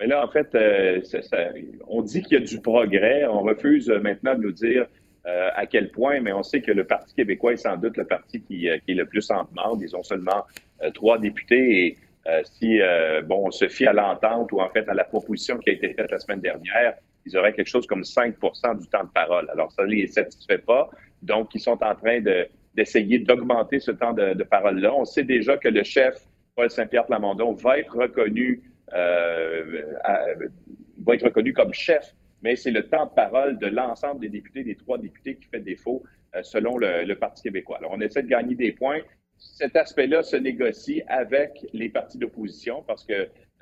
Mais 0.00 0.06
là, 0.06 0.24
en 0.26 0.30
fait, 0.30 0.54
euh, 0.54 1.02
on 1.88 2.00
dit 2.00 2.22
qu'il 2.22 2.38
y 2.38 2.42
a 2.42 2.44
du 2.44 2.58
progrès. 2.58 3.26
On 3.26 3.42
refuse 3.42 3.90
maintenant 3.90 4.34
de 4.34 4.40
nous 4.40 4.52
dire 4.52 4.86
euh, 5.26 5.50
à 5.54 5.66
quel 5.66 5.90
point, 5.90 6.20
mais 6.20 6.32
on 6.32 6.42
sait 6.42 6.62
que 6.62 6.72
le 6.72 6.84
Parti 6.84 7.14
québécois 7.14 7.52
est 7.52 7.58
sans 7.58 7.76
doute 7.76 7.98
le 7.98 8.06
parti 8.06 8.40
qui, 8.40 8.66
est 8.66 8.82
le 8.88 9.04
plus 9.04 9.30
en 9.30 9.44
demande. 9.44 9.82
Ils 9.82 9.94
ont 9.94 10.02
seulement 10.02 10.46
trois 10.94 11.18
députés 11.18 11.86
et 11.86 11.98
euh, 12.26 12.42
si 12.44 12.80
euh, 12.80 13.22
bon, 13.22 13.46
on 13.46 13.50
se 13.50 13.68
fie 13.68 13.86
à 13.86 13.92
l'entente 13.92 14.52
ou 14.52 14.60
en 14.60 14.68
fait 14.70 14.88
à 14.88 14.94
la 14.94 15.04
proposition 15.04 15.58
qui 15.58 15.70
a 15.70 15.72
été 15.72 15.92
faite 15.92 16.10
la 16.10 16.18
semaine 16.18 16.40
dernière, 16.40 16.94
ils 17.26 17.36
auraient 17.36 17.52
quelque 17.52 17.68
chose 17.68 17.86
comme 17.86 18.04
5 18.04 18.34
du 18.34 18.88
temps 18.88 19.04
de 19.04 19.10
parole. 19.12 19.48
Alors, 19.50 19.70
ça 19.72 19.82
ne 19.82 19.88
les 19.88 20.06
satisfait 20.06 20.58
pas. 20.58 20.90
Donc, 21.22 21.54
ils 21.54 21.60
sont 21.60 21.82
en 21.82 21.94
train 21.94 22.20
de, 22.20 22.46
d'essayer 22.74 23.18
d'augmenter 23.18 23.80
ce 23.80 23.90
temps 23.90 24.12
de, 24.12 24.34
de 24.34 24.44
parole-là. 24.44 24.92
On 24.94 25.04
sait 25.04 25.24
déjà 25.24 25.56
que 25.56 25.68
le 25.68 25.82
chef, 25.82 26.26
Paul 26.56 26.70
Saint-Pierre 26.70 27.06
Plamondon, 27.06 27.52
va 27.52 27.78
être 27.78 27.96
reconnu, 27.96 28.62
euh, 28.92 29.82
va 31.04 31.14
être 31.14 31.24
reconnu 31.24 31.52
comme 31.52 31.72
chef, 31.72 32.14
mais 32.42 32.56
c'est 32.56 32.72
le 32.72 32.88
temps 32.88 33.06
de 33.06 33.12
parole 33.12 33.58
de 33.58 33.68
l'ensemble 33.68 34.20
des 34.20 34.28
députés, 34.28 34.64
des 34.64 34.74
trois 34.74 34.98
députés 34.98 35.36
qui 35.36 35.48
fait 35.48 35.60
défaut 35.60 36.02
euh, 36.34 36.42
selon 36.42 36.76
le, 36.76 37.04
le 37.04 37.14
Parti 37.14 37.42
québécois. 37.44 37.78
Alors, 37.78 37.92
on 37.94 38.00
essaie 38.00 38.22
de 38.22 38.28
gagner 38.28 38.54
des 38.54 38.72
points 38.72 39.00
cet 39.54 39.76
aspect-là 39.76 40.22
se 40.22 40.36
négocie 40.36 41.02
avec 41.06 41.66
les 41.72 41.88
partis 41.88 42.18
d'opposition 42.18 42.82
parce 42.86 43.04
que 43.04 43.12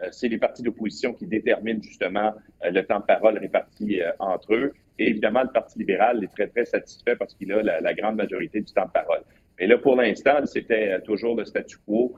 euh, 0.03 0.09
c'est 0.11 0.29
les 0.29 0.39
partis 0.39 0.63
d'opposition 0.63 1.13
qui 1.13 1.27
déterminent 1.27 1.83
justement 1.83 2.35
euh, 2.65 2.71
le 2.71 2.85
temps 2.85 3.01
de 3.01 3.05
parole 3.05 3.39
réparti 3.39 4.01
euh, 4.01 4.11
entre 4.19 4.55
eux. 4.55 4.73
Et 4.99 5.09
évidemment, 5.09 5.43
le 5.43 5.51
Parti 5.51 5.79
libéral 5.79 6.23
est 6.23 6.29
très, 6.29 6.47
très 6.49 6.67
satisfait 6.67 7.17
parce 7.17 7.35
qu'il 7.35 7.53
a 7.53 7.63
la, 7.63 7.95
grande 7.95 8.17
majorité 8.17 8.61
du 8.61 8.73
temps 8.73 8.85
de 8.85 8.91
parole. 8.91 9.23
Mais 9.59 9.67
là, 9.67 9.79
pour 9.79 9.97
l'instant, 9.97 10.45
c'était 10.45 11.01
toujours 11.03 11.37
le 11.37 11.47
statu 11.47 11.79
quo 11.87 12.15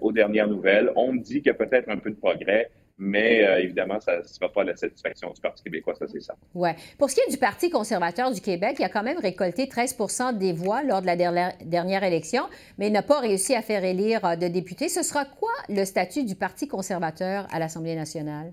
aux 0.00 0.12
dernières 0.12 0.46
nouvelles. 0.46 0.92
On 0.94 1.12
me 1.12 1.20
dit 1.20 1.38
qu'il 1.38 1.46
y 1.46 1.50
a 1.50 1.54
peut-être 1.54 1.88
un 1.88 1.96
peu 1.96 2.10
de 2.10 2.16
progrès, 2.16 2.70
mais 2.98 3.44
euh, 3.44 3.58
évidemment, 3.58 4.00
ça 4.00 4.18
ne 4.18 4.22
sera 4.22 4.50
pas 4.50 4.64
la 4.64 4.74
satisfaction 4.74 5.30
du 5.30 5.40
Parti 5.40 5.62
québécois, 5.62 5.94
ça 5.94 6.06
c'est 6.08 6.20
ça. 6.20 6.34
Oui. 6.54 6.70
Pour 6.98 7.10
ce 7.10 7.16
qui 7.16 7.20
est 7.20 7.30
du 7.30 7.36
Parti 7.36 7.68
conservateur 7.68 8.32
du 8.32 8.40
Québec, 8.40 8.76
il 8.78 8.84
a 8.84 8.88
quand 8.88 9.02
même 9.02 9.18
récolté 9.18 9.66
13% 9.66 10.38
des 10.38 10.52
voix 10.52 10.82
lors 10.82 11.02
de 11.02 11.06
la 11.06 11.16
dernière 11.16 12.04
élection, 12.04 12.44
mais 12.78 12.88
n'a 12.88 13.02
pas 13.02 13.20
réussi 13.20 13.54
à 13.54 13.60
faire 13.60 13.84
élire 13.84 14.24
euh, 14.24 14.36
de 14.36 14.48
députés. 14.48 14.88
Ce 14.88 15.02
sera 15.02 15.26
quoi 15.26 15.52
le 15.68 15.84
statut 15.84 16.24
du 16.24 16.36
Parti 16.36 16.68
conservateur 16.68 17.46
à 17.52 17.58
l'Assemblée 17.58 17.96
nationale? 17.96 18.52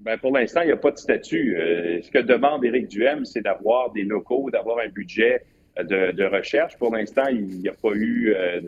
Bien, 0.00 0.18
pour 0.18 0.32
l'instant, 0.32 0.62
il 0.62 0.66
n'y 0.66 0.72
a 0.72 0.76
pas 0.76 0.90
de 0.90 0.98
statut. 0.98 1.56
Euh, 1.56 2.02
ce 2.02 2.10
que 2.10 2.18
demande 2.18 2.64
Éric 2.64 2.88
Duhem, 2.88 3.24
c'est 3.24 3.42
d'avoir 3.42 3.92
des 3.92 4.02
locaux, 4.02 4.50
d'avoir 4.50 4.78
un 4.80 4.88
budget 4.88 5.44
de, 5.78 6.24
recherche. 6.24 6.76
Pour 6.76 6.94
l'instant, 6.94 7.26
il 7.28 7.46
n'y 7.46 7.68
a 7.68 7.72
pas 7.72 7.92
eu 7.94 8.34
euh, 8.34 8.60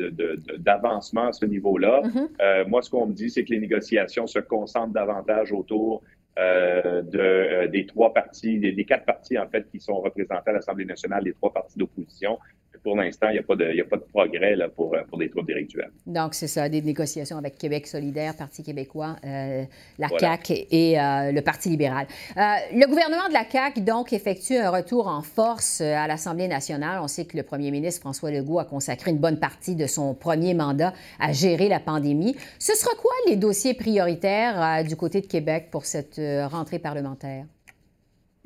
d'avancement 0.58 1.28
à 1.28 1.32
ce 1.32 1.44
niveau-là. 1.44 2.02
Mm-hmm. 2.02 2.28
Euh, 2.40 2.64
moi, 2.66 2.82
ce 2.82 2.90
qu'on 2.90 3.06
me 3.06 3.12
dit, 3.12 3.30
c'est 3.30 3.44
que 3.44 3.50
les 3.50 3.60
négociations 3.60 4.26
se 4.26 4.38
concentrent 4.38 4.92
davantage 4.92 5.52
autour 5.52 6.02
euh, 6.38 7.02
de, 7.02 7.66
des 7.66 7.86
trois 7.86 8.12
partis, 8.12 8.58
des, 8.58 8.84
quatre 8.84 9.04
partis, 9.04 9.38
en 9.38 9.46
fait, 9.48 9.68
qui 9.70 9.80
sont 9.80 10.00
représentés 10.00 10.50
à 10.50 10.52
l'Assemblée 10.52 10.84
nationale, 10.84 11.24
les 11.24 11.32
trois 11.34 11.52
partis 11.52 11.78
d'opposition. 11.78 12.38
Pour 12.84 12.96
l'instant, 12.96 13.28
il 13.30 13.32
n'y 13.32 13.38
a, 13.38 13.42
pas 13.42 13.56
de, 13.56 13.64
a 13.64 13.84
pas 13.84 13.96
de 13.96 14.04
progrès 14.12 14.54
là, 14.54 14.68
pour, 14.68 14.94
pour 15.08 15.18
des 15.18 15.30
troupes 15.30 15.46
d'Éric 15.46 15.76
Donc, 16.06 16.34
c'est 16.34 16.46
ça, 16.46 16.68
des 16.68 16.82
négociations 16.82 17.38
avec 17.38 17.56
Québec 17.58 17.86
solidaire, 17.86 18.36
Parti 18.36 18.62
québécois, 18.62 19.16
la 19.24 20.08
CAQ 20.18 20.52
et 20.70 20.96
le 20.96 21.40
Parti 21.40 21.70
libéral. 21.70 22.06
le 22.36 22.86
gouvernement 22.86 23.28
de 23.28 23.32
la 23.32 23.48
CAQ, 23.50 23.80
donc, 23.80 24.12
effectue 24.12 24.56
un 24.56 24.70
retour 24.70 25.08
en 25.08 25.22
force 25.22 25.80
à 25.80 26.06
l'Assemblée 26.06 26.46
nationale. 26.46 27.00
On 27.02 27.08
sait 27.08 27.24
que 27.24 27.36
le 27.36 27.42
premier 27.42 27.70
ministre 27.70 28.02
François 28.02 28.30
Legault 28.30 28.58
a 28.58 28.64
consacré 28.64 29.10
une 29.10 29.18
bonne 29.18 29.40
partie 29.40 29.74
de 29.74 29.86
son 29.86 30.14
premier 30.14 30.52
mandat 30.54 30.92
à 31.18 31.32
gérer 31.32 31.68
la 31.68 31.80
pandémie. 31.80 32.36
Ce 32.58 32.74
sera 32.74 32.94
quoi 33.00 33.12
les 33.28 33.36
dossiers 33.36 33.74
prioritaires 33.74 34.84
du 34.84 34.94
côté 34.94 35.22
de 35.22 35.26
Québec 35.26 35.68
pour 35.70 35.86
cette 35.86 36.20
rentrée 36.50 36.78
parlementaire? 36.78 37.46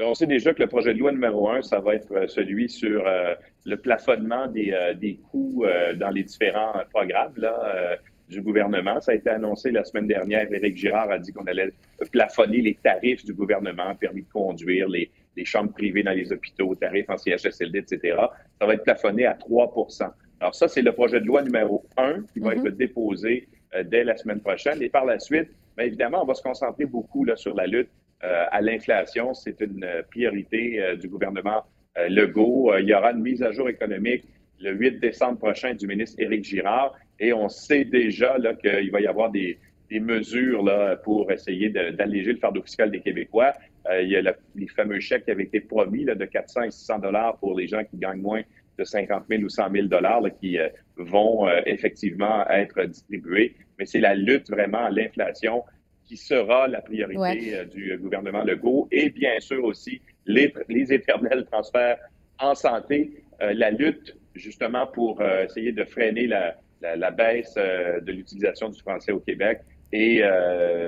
On 0.01 0.15
sait 0.15 0.27
déjà 0.27 0.55
que 0.55 0.63
le 0.63 0.69
projet 0.69 0.95
de 0.95 0.99
loi 1.01 1.11
numéro 1.11 1.51
un, 1.51 1.61
ça 1.63 1.81
va 1.81 1.97
être 1.97 2.13
euh, 2.13 2.29
celui 2.29 2.69
sur 2.69 3.05
euh, 3.07 3.35
le 3.67 3.77
plafonnement 3.77 4.47
des, 4.47 4.73
euh, 4.73 4.95
des 4.95 5.17
coûts 5.17 5.65
dans 5.97 6.11
les 6.11 6.23
différents 6.23 6.73
programmes 6.91 7.35
là, 7.37 7.97
du 8.29 8.41
gouvernement. 8.41 9.01
Ça 9.01 9.13
a 9.13 9.15
été 9.17 9.29
annoncé 9.29 9.71
la 9.71 9.85
semaine 9.85 10.07
dernière. 10.07 10.51
Éric 10.53 10.77
Girard 10.77 11.11
a 11.11 11.19
dit 11.19 11.33
qu'on 11.33 11.47
allait 11.47 11.73
plafonner 12.13 12.61
les 12.61 12.75
tarifs 12.75 13.25
du 13.25 13.35
gouvernement, 13.35 13.95
permis 13.97 14.23
de 14.23 14.29
conduire, 14.29 14.89
les, 14.89 15.11
les 15.37 15.45
chambres 15.45 15.73
privées 15.73 16.03
dans 16.03 16.13
les 16.13 16.33
hôpitaux, 16.33 16.75
tarifs 16.77 17.11
en 17.11 17.17
CHSLD, 17.17 17.79
etc. 17.79 18.17
Ça 18.61 18.67
va 18.67 18.75
être 18.75 18.85
plafonné 18.85 19.27
à 19.27 19.35
3% 19.35 20.11
Alors 20.41 20.55
ça, 20.55 20.69
c'est 20.69 20.83
le 20.83 20.93
projet 20.93 21.21
de 21.21 21.27
loi 21.27 21.43
numéro 21.43 21.85
un 21.97 22.23
qui 22.33 22.39
va 22.41 22.55
mm-hmm. 22.55 22.69
être 22.69 22.77
déposé 22.77 23.49
dès 23.85 24.05
la 24.05 24.17
semaine 24.17 24.41
prochaine. 24.41 24.81
Et 24.81 24.89
par 24.89 25.05
la 25.05 25.19
suite, 25.19 25.51
bien 25.77 25.87
évidemment, 25.87 26.23
on 26.23 26.27
va 26.27 26.35
se 26.35 26.43
concentrer 26.43 26.87
beaucoup 26.87 27.25
là, 27.25 27.37
sur 27.37 27.55
la 27.55 27.67
lutte 27.67 27.91
euh, 27.91 28.08
à 28.23 28.61
l'inflation. 28.61 29.35
C'est 29.35 29.61
une 29.61 29.85
euh, 29.85 30.03
priorité 30.11 30.83
euh, 30.83 30.97
du 30.97 31.09
gouvernement 31.09 31.65
Legault. 32.09 32.73
il 32.79 32.87
y 32.87 32.95
aura 32.95 33.11
une 33.11 33.23
mise 33.23 33.43
à 33.43 33.51
jour 33.51 33.69
économique 33.69 34.23
le 34.61 34.71
8 34.73 35.01
décembre 35.01 35.39
prochain 35.39 35.75
du 35.75 35.89
ministre 35.89 36.15
Éric 36.21 36.45
Girard 36.45 36.95
et 37.19 37.33
on 37.33 37.49
sait 37.49 37.85
déjà 37.85 38.37
qu'il 38.63 38.93
va 38.93 39.01
y 39.01 39.09
avoir 39.09 39.33
des, 39.33 39.59
mesures 39.91 40.63
là, 40.63 40.95
pour 40.95 41.33
essayer 41.33 41.71
d'alléger 41.71 42.35
le 42.35 42.39
fardeau 42.39 42.63
fiscal 42.63 42.93
des 42.93 43.01
Québécois. 43.01 43.53
il 44.01 44.11
y 44.11 44.17
a 44.17 44.33
les 44.55 44.69
fameux 44.69 45.01
chèques 45.01 45.25
qui 45.25 45.33
avaient 45.33 45.43
été 45.43 45.61
promis 45.61 46.05
là, 46.05 46.15
de 46.15 46.25
400 46.25 46.63
et 46.63 46.71
600 46.71 47.01
dollars 47.01 47.37
pour 47.39 47.59
les 47.59 47.67
gens 47.67 47.83
qui 47.83 47.97
gagnent 47.97 48.23
moins 48.23 48.43
de 48.79 48.85
50 48.85 49.25
000 49.29 49.43
ou 49.43 49.49
100 49.49 49.73
000 49.73 49.87
dollars 49.89 50.23
qui 50.41 50.57
vont 50.97 51.49
effectivement 51.67 52.49
être 52.49 52.81
distribués. 52.85 53.57
Mais 53.77 53.87
c'est 53.87 54.01
la 54.01 54.15
lutte 54.15 54.51
vraiment 54.51 54.85
à 54.85 54.91
l'inflation 54.91 55.65
qui 56.09 56.17
sera 56.17 56.67
la 56.67 56.81
priorité 56.81 57.55
euh, 57.55 57.65
du 57.67 57.97
gouvernement 57.99 58.43
Legault 58.43 58.89
et 58.91 59.11
bien 59.11 59.39
sûr 59.41 59.63
aussi 59.63 60.01
les, 60.27 60.53
les 60.69 60.93
éternels 60.93 61.47
transferts 61.51 61.99
en 62.41 62.55
santé, 62.55 63.23
euh, 63.43 63.53
la 63.55 63.71
lutte 63.71 64.17
justement 64.35 64.87
pour 64.87 65.21
euh, 65.21 65.45
essayer 65.45 65.73
de 65.73 65.85
freiner 65.85 66.27
la, 66.27 66.57
la, 66.81 67.11
baisse 67.11 67.55
de 67.57 68.13
l'utilisation 68.13 68.71
du 68.71 68.81
français 68.81 69.13
au 69.13 69.21
Québec 69.21 69.61
et 69.93 70.23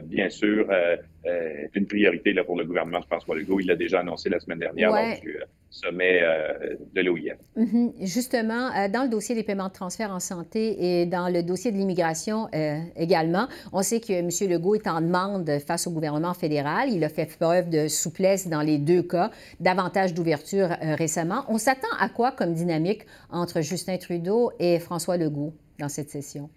bien 0.05 0.29
sûr 0.29 0.69
une 1.75 1.87
priorité 1.87 2.33
là, 2.33 2.45
pour 2.45 2.59
le 2.59 2.65
gouvernement 2.65 3.01
de 3.01 3.05
François 3.07 3.37
Legault. 3.37 3.61
Il 3.61 3.67
l'a 3.67 3.77
déjà 3.77 4.01
annoncé 4.01 4.29
la 4.29 4.41
semaine 4.41 4.59
dernière 4.59 4.93
sommet 5.71 6.21
euh, 6.23 6.77
de 6.95 7.01
l'OIM. 7.01 7.37
Mhm. 7.57 7.93
Justement, 8.01 8.71
euh, 8.77 8.89
dans 8.89 9.05
le 9.05 9.09
dossier 9.09 9.35
des 9.35 9.45
paiements 9.45 9.69
de 9.69 9.73
transfert 9.73 10.11
en 10.11 10.21
santé 10.21 11.01
et 11.01 11.07
dans 11.07 11.29
le 11.29 11.43
dossier 11.43 11.71
de 11.71 11.77
l'immigration 11.77 12.49
euh, 12.55 12.79
également, 12.97 13.47
on 13.73 13.83
sait 13.83 14.01
que 14.01 14.13
M. 14.13 14.29
Legault 14.51 14.75
est 14.75 14.89
en 14.89 15.01
demande 15.01 15.49
face 15.67 15.87
au 15.87 15.93
gouvernement 15.93 16.35
fédéral. 16.35 16.91
Il 16.91 17.05
a 17.05 17.09
fait 17.09 17.27
preuve 17.39 17.71
de 17.71 17.89
souplesse 17.89 18.49
dans 18.49 18.63
les 18.63 18.79
deux 18.79 19.03
cas, 19.03 19.31
davantage 19.61 20.13
d'ouverture 20.13 20.69
récemment. 20.81 21.45
On 21.49 21.59
s'attend 21.59 21.89
à 21.99 22.09
quoi 22.09 22.33
comme 22.33 22.53
dynamique 22.53 23.07
entre 23.31 23.61
Justin 23.61 23.97
Trudeau 23.97 24.51
et 24.59 24.79
François 24.81 25.17
Legault 25.17 25.55
dans 25.79 25.89
cette 25.89 26.11
session? 26.11 26.51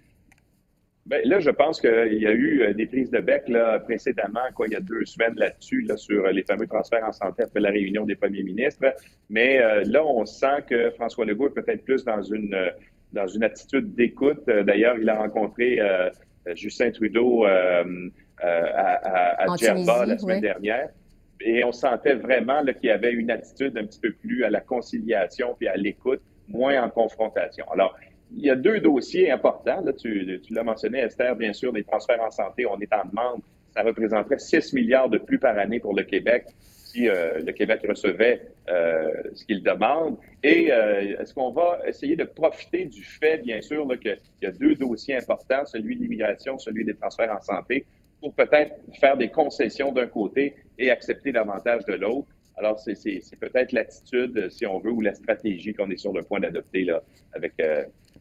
Bien, 1.05 1.19
là, 1.25 1.39
je 1.41 1.49
pense 1.49 1.81
qu'il 1.81 2.17
y 2.19 2.27
a 2.27 2.31
eu 2.31 2.61
euh, 2.61 2.73
des 2.73 2.85
prises 2.85 3.11
de 3.11 3.19
bec 3.19 3.49
là, 3.49 3.79
précédemment, 3.79 4.39
quoi, 4.55 4.67
il 4.67 4.73
y 4.73 4.75
a 4.75 4.79
deux 4.79 5.03
semaines 5.03 5.35
là-dessus, 5.35 5.81
là, 5.81 5.97
sur 5.97 6.27
les 6.27 6.43
fameux 6.43 6.65
transferts 6.65 7.03
en 7.03 7.11
santé 7.11 7.43
après 7.43 7.59
la 7.59 7.71
réunion 7.71 8.05
des 8.05 8.15
premiers 8.15 8.43
ministres. 8.43 8.85
Mais 9.29 9.61
euh, 9.61 9.83
là, 9.85 10.05
on 10.05 10.25
sent 10.25 10.63
que 10.69 10.91
François 10.91 11.25
Legault 11.25 11.47
est 11.47 11.61
peut-être 11.61 11.83
plus 11.83 12.05
dans 12.05 12.21
une 12.21 12.53
euh, 12.53 12.69
dans 13.11 13.27
une 13.27 13.43
attitude 13.43 13.93
d'écoute. 13.93 14.43
D'ailleurs, 14.47 14.97
il 14.97 15.07
a 15.07 15.15
rencontré 15.15 15.79
Justin 16.55 16.89
Trudeau 16.89 17.45
à, 17.45 17.83
à, 18.39 19.43
à 19.43 19.55
Djerba 19.55 20.07
la 20.07 20.17
semaine 20.17 20.41
dernière. 20.41 20.89
Et 21.39 21.63
on 21.63 21.71
sentait 21.71 22.15
vraiment 22.15 22.63
qu'il 22.63 22.89
y 22.89 22.89
avait 22.89 23.11
une 23.11 23.29
attitude 23.29 23.77
un 23.77 23.85
petit 23.85 23.99
peu 23.99 24.13
plus 24.13 24.43
à 24.45 24.49
la 24.49 24.61
conciliation 24.61 25.55
puis 25.59 25.67
à 25.67 25.75
l'écoute, 25.75 26.21
moins 26.47 26.81
en 26.81 26.89
confrontation. 26.89 27.69
Alors, 27.71 27.95
il 28.35 28.45
y 28.45 28.49
a 28.49 28.55
deux 28.55 28.79
dossiers 28.79 29.31
importants. 29.31 29.81
Là, 29.81 29.93
tu, 29.93 30.41
tu 30.43 30.53
l'as 30.53 30.63
mentionné, 30.63 30.99
Esther, 30.99 31.35
bien 31.35 31.53
sûr, 31.53 31.71
des 31.71 31.83
transferts 31.83 32.21
en 32.21 32.31
santé. 32.31 32.65
On 32.65 32.79
est 32.79 32.93
en 32.93 33.07
demande. 33.07 33.41
Ça 33.73 33.81
représenterait 33.81 34.39
6 34.39 34.73
milliards 34.73 35.09
de 35.09 35.17
plus 35.17 35.39
par 35.39 35.57
année 35.57 35.79
pour 35.79 35.95
le 35.95 36.03
Québec 36.03 36.45
si 36.93 37.09
euh, 37.09 37.39
le 37.39 37.51
Québec 37.51 37.81
recevait 37.87 38.41
euh, 38.69 39.11
ce 39.33 39.45
qu'il 39.45 39.63
demande. 39.63 40.17
Et 40.43 40.71
euh, 40.71 41.19
est-ce 41.19 41.33
qu'on 41.33 41.51
va 41.51 41.79
essayer 41.87 42.15
de 42.15 42.23
profiter 42.23 42.85
du 42.85 43.03
fait, 43.03 43.39
bien 43.39 43.61
sûr, 43.61 43.87
qu'il 43.99 44.19
y 44.43 44.45
a 44.45 44.51
deux 44.51 44.75
dossiers 44.75 45.15
importants, 45.15 45.65
celui 45.65 45.95
de 45.95 46.03
l'immigration, 46.03 46.59
celui 46.59 46.85
des 46.85 46.93
transferts 46.93 47.35
en 47.35 47.41
santé, 47.41 47.85
pour 48.21 48.33
peut-être 48.35 48.75
faire 48.99 49.17
des 49.17 49.29
concessions 49.29 49.91
d'un 49.91 50.07
côté 50.07 50.55
et 50.77 50.91
accepter 50.91 51.31
davantage 51.31 51.83
de 51.85 51.93
l'autre? 51.93 52.27
Alors, 52.55 52.79
c'est 52.79 52.93
peut-être 53.39 53.71
l'attitude, 53.71 54.51
si 54.51 54.67
on 54.67 54.77
veut, 54.77 54.91
ou 54.91 55.01
la 55.01 55.15
stratégie 55.15 55.73
qu'on 55.73 55.89
est 55.89 55.97
sur 55.97 56.13
le 56.13 56.21
point 56.21 56.39
d'adopter 56.39 56.83
là 56.83 57.01
avec 57.33 57.53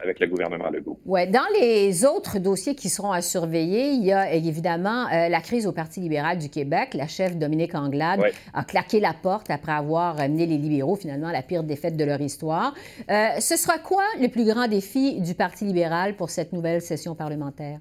avec 0.00 0.20
le 0.20 0.26
gouvernement 0.26 0.70
Legault. 0.70 0.98
Oui. 1.04 1.26
Dans 1.28 1.46
les 1.60 2.04
autres 2.04 2.38
dossiers 2.38 2.74
qui 2.74 2.88
seront 2.88 3.12
à 3.12 3.22
surveiller, 3.22 3.90
il 3.90 4.04
y 4.04 4.12
a 4.12 4.32
évidemment 4.32 5.06
euh, 5.06 5.28
la 5.28 5.40
crise 5.40 5.66
au 5.66 5.72
Parti 5.72 6.00
libéral 6.00 6.38
du 6.38 6.48
Québec. 6.48 6.94
La 6.94 7.06
chef 7.06 7.36
Dominique 7.36 7.74
Anglade 7.74 8.20
a 8.52 8.64
claqué 8.64 9.00
la 9.00 9.14
porte 9.14 9.50
après 9.50 9.72
avoir 9.72 10.18
amené 10.20 10.46
les 10.46 10.58
libéraux 10.58 10.96
finalement 10.96 11.28
à 11.28 11.32
la 11.32 11.42
pire 11.42 11.62
défaite 11.62 11.96
de 11.96 12.04
leur 12.04 12.20
histoire. 12.20 12.74
Euh, 13.10 13.40
ce 13.40 13.56
sera 13.56 13.78
quoi 13.78 14.04
le 14.20 14.28
plus 14.28 14.44
grand 14.44 14.68
défi 14.68 15.20
du 15.20 15.34
Parti 15.34 15.64
libéral 15.64 16.16
pour 16.16 16.30
cette 16.30 16.52
nouvelle 16.52 16.80
session 16.80 17.14
parlementaire? 17.14 17.78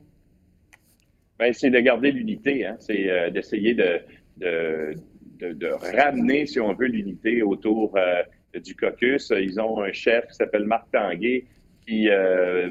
Bien, 1.39 1.53
c'est 1.53 1.71
de 1.71 1.79
garder 1.79 2.11
l'unité. 2.11 2.65
Hein. 2.65 2.75
C'est 2.79 3.09
euh, 3.09 3.29
d'essayer 3.31 3.73
de, 3.73 3.99
de, 4.37 5.53
de, 5.53 5.67
ramener, 5.97 6.45
si 6.45 6.59
on 6.59 6.73
veut, 6.73 6.87
l'unité 6.87 7.41
autour 7.41 7.97
du 8.53 8.75
caucus. 8.75 9.31
Ils 9.35 9.59
ont 9.59 9.81
un 9.81 9.91
chef 9.91 10.27
qui 10.27 10.35
s'appelle 10.35 10.65
Marc 10.65 10.91
Tanguay, 10.91 11.45
qui 11.85 12.09
euh, 12.09 12.69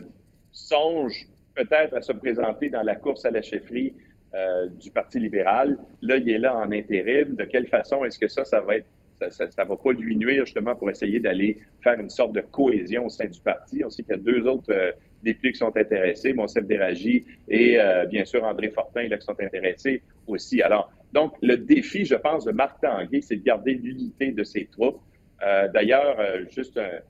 songe 0.52 1.26
peut-être 1.54 1.96
à 1.96 2.02
se 2.02 2.12
présenter 2.12 2.68
dans 2.68 2.82
la 2.82 2.96
course 2.96 3.24
à 3.24 3.30
la 3.30 3.42
chefferie 3.42 3.94
euh, 4.34 4.68
du 4.68 4.90
Parti 4.90 5.18
libéral. 5.18 5.78
Là, 6.02 6.16
il 6.16 6.28
est 6.30 6.38
là 6.38 6.56
en 6.56 6.70
intérim. 6.70 7.34
De 7.34 7.44
quelle 7.44 7.66
façon 7.66 8.04
est-ce 8.04 8.18
que 8.18 8.28
ça, 8.28 8.44
ça 8.44 8.60
va 8.60 8.76
être 8.76 8.86
ça, 9.28 9.50
ça, 9.50 9.64
va 9.64 9.76
pas 9.76 9.92
lui 9.92 10.16
nuire 10.16 10.46
justement 10.46 10.74
pour 10.74 10.88
essayer 10.88 11.20
d'aller 11.20 11.58
faire 11.84 12.00
une 12.00 12.08
sorte 12.08 12.32
de 12.32 12.40
cohésion 12.40 13.04
au 13.04 13.10
sein 13.10 13.26
du 13.26 13.38
parti? 13.40 13.84
On 13.84 13.90
sait 13.90 14.02
qu'il 14.02 14.12
y 14.12 14.14
a 14.14 14.18
deux 14.18 14.46
autres 14.46 14.72
euh, 14.72 14.92
députés 15.22 15.52
qui 15.52 15.58
sont 15.58 15.76
intéressés, 15.76 16.32
Monsef 16.32 16.64
Déragi 16.64 17.26
et 17.46 17.76
bien 18.08 18.24
sûr 18.24 18.42
André 18.42 18.70
Fortin 18.70 19.06
là, 19.08 19.18
qui 19.18 19.26
sont 19.26 19.38
intéressés 19.38 20.02
aussi. 20.26 20.62
Alors, 20.62 20.90
donc, 21.12 21.34
le 21.42 21.58
défi, 21.58 22.06
je 22.06 22.14
pense, 22.14 22.46
de 22.46 22.52
Marc 22.52 22.80
Tanguay, 22.80 23.20
c'est 23.20 23.36
de 23.36 23.42
garder 23.42 23.74
l'unité 23.74 24.32
de 24.32 24.42
ses 24.44 24.64
troupes. 24.64 25.02
D'ailleurs, 25.74 26.16
juste 26.48 26.78
un, 26.78 27.00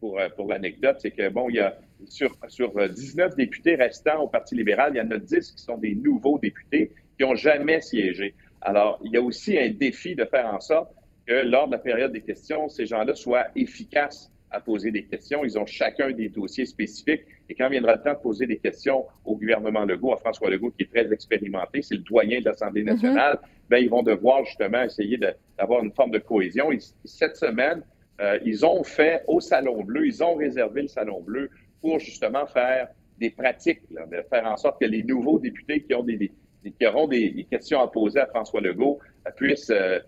pour, 0.00 0.18
euh, 0.18 0.28
pour 0.36 0.48
l'anecdote, 0.48 0.96
c'est 1.00 1.10
que, 1.10 1.28
bon, 1.28 1.48
il 1.48 1.56
y 1.56 1.60
a 1.60 1.76
sur, 2.06 2.36
sur 2.48 2.72
19 2.88 3.32
euh, 3.32 3.34
députés 3.36 3.74
restants 3.74 4.22
au 4.22 4.28
Parti 4.28 4.54
libéral, 4.54 4.92
il 4.94 4.98
y 4.98 5.00
en 5.00 5.10
a 5.10 5.18
10 5.18 5.52
qui 5.52 5.62
sont 5.62 5.78
des 5.78 5.94
nouveaux 5.94 6.38
députés 6.38 6.92
qui 7.16 7.24
n'ont 7.24 7.34
jamais 7.34 7.80
siégé. 7.80 8.34
Alors, 8.60 9.00
il 9.04 9.12
y 9.12 9.16
a 9.16 9.22
aussi 9.22 9.58
un 9.58 9.70
défi 9.70 10.14
de 10.14 10.24
faire 10.24 10.46
en 10.46 10.60
sorte 10.60 10.90
que 11.26 11.34
lors 11.46 11.66
de 11.66 11.72
la 11.72 11.78
période 11.78 12.12
des 12.12 12.20
questions, 12.20 12.68
ces 12.68 12.86
gens-là 12.86 13.14
soient 13.14 13.46
efficaces 13.56 14.30
à 14.50 14.60
poser 14.60 14.90
des 14.90 15.04
questions. 15.04 15.44
Ils 15.44 15.58
ont 15.58 15.66
chacun 15.66 16.12
des 16.12 16.28
dossiers 16.28 16.66
spécifiques. 16.66 17.22
Et 17.48 17.54
quand 17.54 17.68
viendra 17.68 17.96
le 17.96 18.02
temps 18.02 18.12
de 18.12 18.18
poser 18.18 18.46
des 18.46 18.58
questions 18.58 19.04
au 19.24 19.36
gouvernement 19.36 19.84
Legault, 19.84 20.14
à 20.14 20.16
François 20.16 20.48
Legault, 20.48 20.70
qui 20.70 20.84
est 20.84 20.90
très 20.90 21.12
expérimenté, 21.12 21.82
c'est 21.82 21.96
le 21.96 22.02
doyen 22.02 22.40
de 22.40 22.46
l'Assemblée 22.46 22.82
mm-hmm. 22.82 22.86
nationale, 22.86 23.38
ben, 23.68 23.78
ils 23.78 23.90
vont 23.90 24.02
devoir 24.02 24.44
justement 24.44 24.82
essayer 24.82 25.18
d'avoir 25.58 25.82
une 25.82 25.92
forme 25.92 26.12
de 26.12 26.18
cohésion. 26.18 26.70
Et 26.72 26.78
cette 27.04 27.36
semaine, 27.36 27.82
euh, 28.20 28.38
ils 28.44 28.64
ont 28.64 28.84
fait 28.84 29.22
au 29.26 29.40
Salon 29.40 29.82
Bleu, 29.82 30.06
ils 30.06 30.22
ont 30.22 30.34
réservé 30.34 30.82
le 30.82 30.88
Salon 30.88 31.20
Bleu 31.20 31.50
pour 31.80 31.98
justement 31.98 32.46
faire 32.46 32.88
des 33.18 33.30
pratiques, 33.30 33.80
de 33.90 34.22
faire 34.30 34.46
en 34.46 34.56
sorte 34.56 34.80
que 34.80 34.86
les 34.86 35.02
nouveaux 35.02 35.38
députés 35.38 35.82
qui, 35.82 35.94
ont 35.94 36.02
des, 36.02 36.30
qui 36.62 36.86
auront 36.86 37.08
des, 37.08 37.46
questions 37.50 37.80
à 37.80 37.88
poser 37.88 38.20
à 38.20 38.26
François 38.26 38.60
Legault 38.60 39.00
euh, 39.26 39.30
puissent 39.36 39.70
euh, 39.70 39.98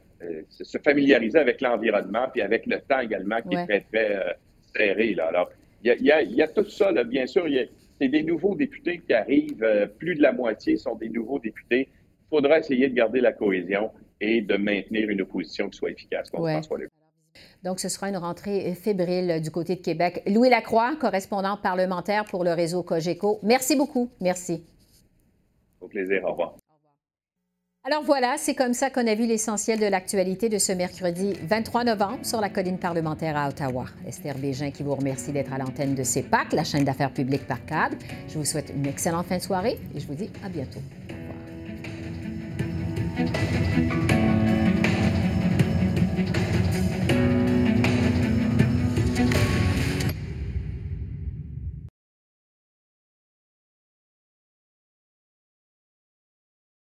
se 0.50 0.78
familiariser 0.78 1.38
avec 1.38 1.60
l'environnement 1.60 2.26
puis 2.32 2.42
avec 2.42 2.66
le 2.66 2.80
temps 2.80 3.00
également 3.00 3.40
qui 3.42 3.54
est 3.54 3.66
très, 3.66 3.80
très 3.80 4.36
serré. 4.74 5.14
Là. 5.14 5.26
Alors, 5.26 5.50
il 5.82 6.02
y 6.02 6.10
a, 6.10 6.22
y 6.22 6.42
a, 6.42 6.48
tout 6.48 6.68
ça, 6.68 6.90
là, 6.90 7.04
bien 7.04 7.26
sûr. 7.26 7.46
C'est 8.00 8.08
des 8.08 8.22
nouveaux 8.22 8.54
députés 8.54 9.00
qui 9.06 9.12
arrivent. 9.12 9.90
plus 9.98 10.14
de 10.16 10.22
la 10.22 10.32
moitié 10.32 10.76
sont 10.76 10.96
des 10.96 11.08
nouveaux 11.08 11.38
députés. 11.38 11.88
Il 11.90 12.28
faudra 12.30 12.58
essayer 12.58 12.88
de 12.88 12.94
garder 12.94 13.20
la 13.20 13.32
cohésion 13.32 13.90
et 14.20 14.40
de 14.40 14.56
maintenir 14.56 15.10
une 15.10 15.20
opposition 15.20 15.68
qui 15.68 15.78
soit 15.78 15.90
efficace 15.90 16.30
contre 16.30 16.50
François 16.50 16.78
Legault. 16.78 17.05
Donc, 17.64 17.80
ce 17.80 17.88
sera 17.88 18.08
une 18.08 18.16
rentrée 18.16 18.74
fébrile 18.74 19.40
du 19.40 19.50
côté 19.50 19.76
de 19.76 19.80
Québec. 19.80 20.22
Louis 20.26 20.48
Lacroix, 20.48 20.94
correspondant 21.00 21.56
parlementaire 21.56 22.24
pour 22.24 22.44
le 22.44 22.52
réseau 22.52 22.82
Cogeco. 22.82 23.40
Merci 23.42 23.76
beaucoup. 23.76 24.10
Merci. 24.20 24.64
Au 25.80 25.88
plaisir. 25.88 26.24
Au 26.24 26.30
revoir. 26.32 26.56
Alors 27.88 28.02
voilà, 28.02 28.34
c'est 28.36 28.56
comme 28.56 28.74
ça 28.74 28.90
qu'on 28.90 29.06
a 29.06 29.14
vu 29.14 29.26
l'essentiel 29.26 29.78
de 29.78 29.86
l'actualité 29.86 30.48
de 30.48 30.58
ce 30.58 30.72
mercredi 30.72 31.34
23 31.44 31.84
novembre 31.84 32.26
sur 32.26 32.40
la 32.40 32.48
colline 32.48 32.80
parlementaire 32.80 33.36
à 33.36 33.48
Ottawa. 33.48 33.84
Esther 34.08 34.36
Bégin 34.38 34.72
qui 34.72 34.82
vous 34.82 34.96
remercie 34.96 35.30
d'être 35.30 35.52
à 35.52 35.58
l'antenne 35.58 35.94
de 35.94 36.02
CEPAC, 36.02 36.52
la 36.52 36.64
chaîne 36.64 36.82
d'affaires 36.82 37.12
publiques 37.12 37.46
par 37.46 37.64
câble. 37.64 37.96
Je 38.26 38.38
vous 38.38 38.44
souhaite 38.44 38.72
une 38.74 38.86
excellente 38.86 39.26
fin 39.26 39.36
de 39.36 39.42
soirée 39.42 39.78
et 39.94 40.00
je 40.00 40.06
vous 40.08 40.14
dis 40.14 40.30
à 40.44 40.48
bientôt. 40.48 40.80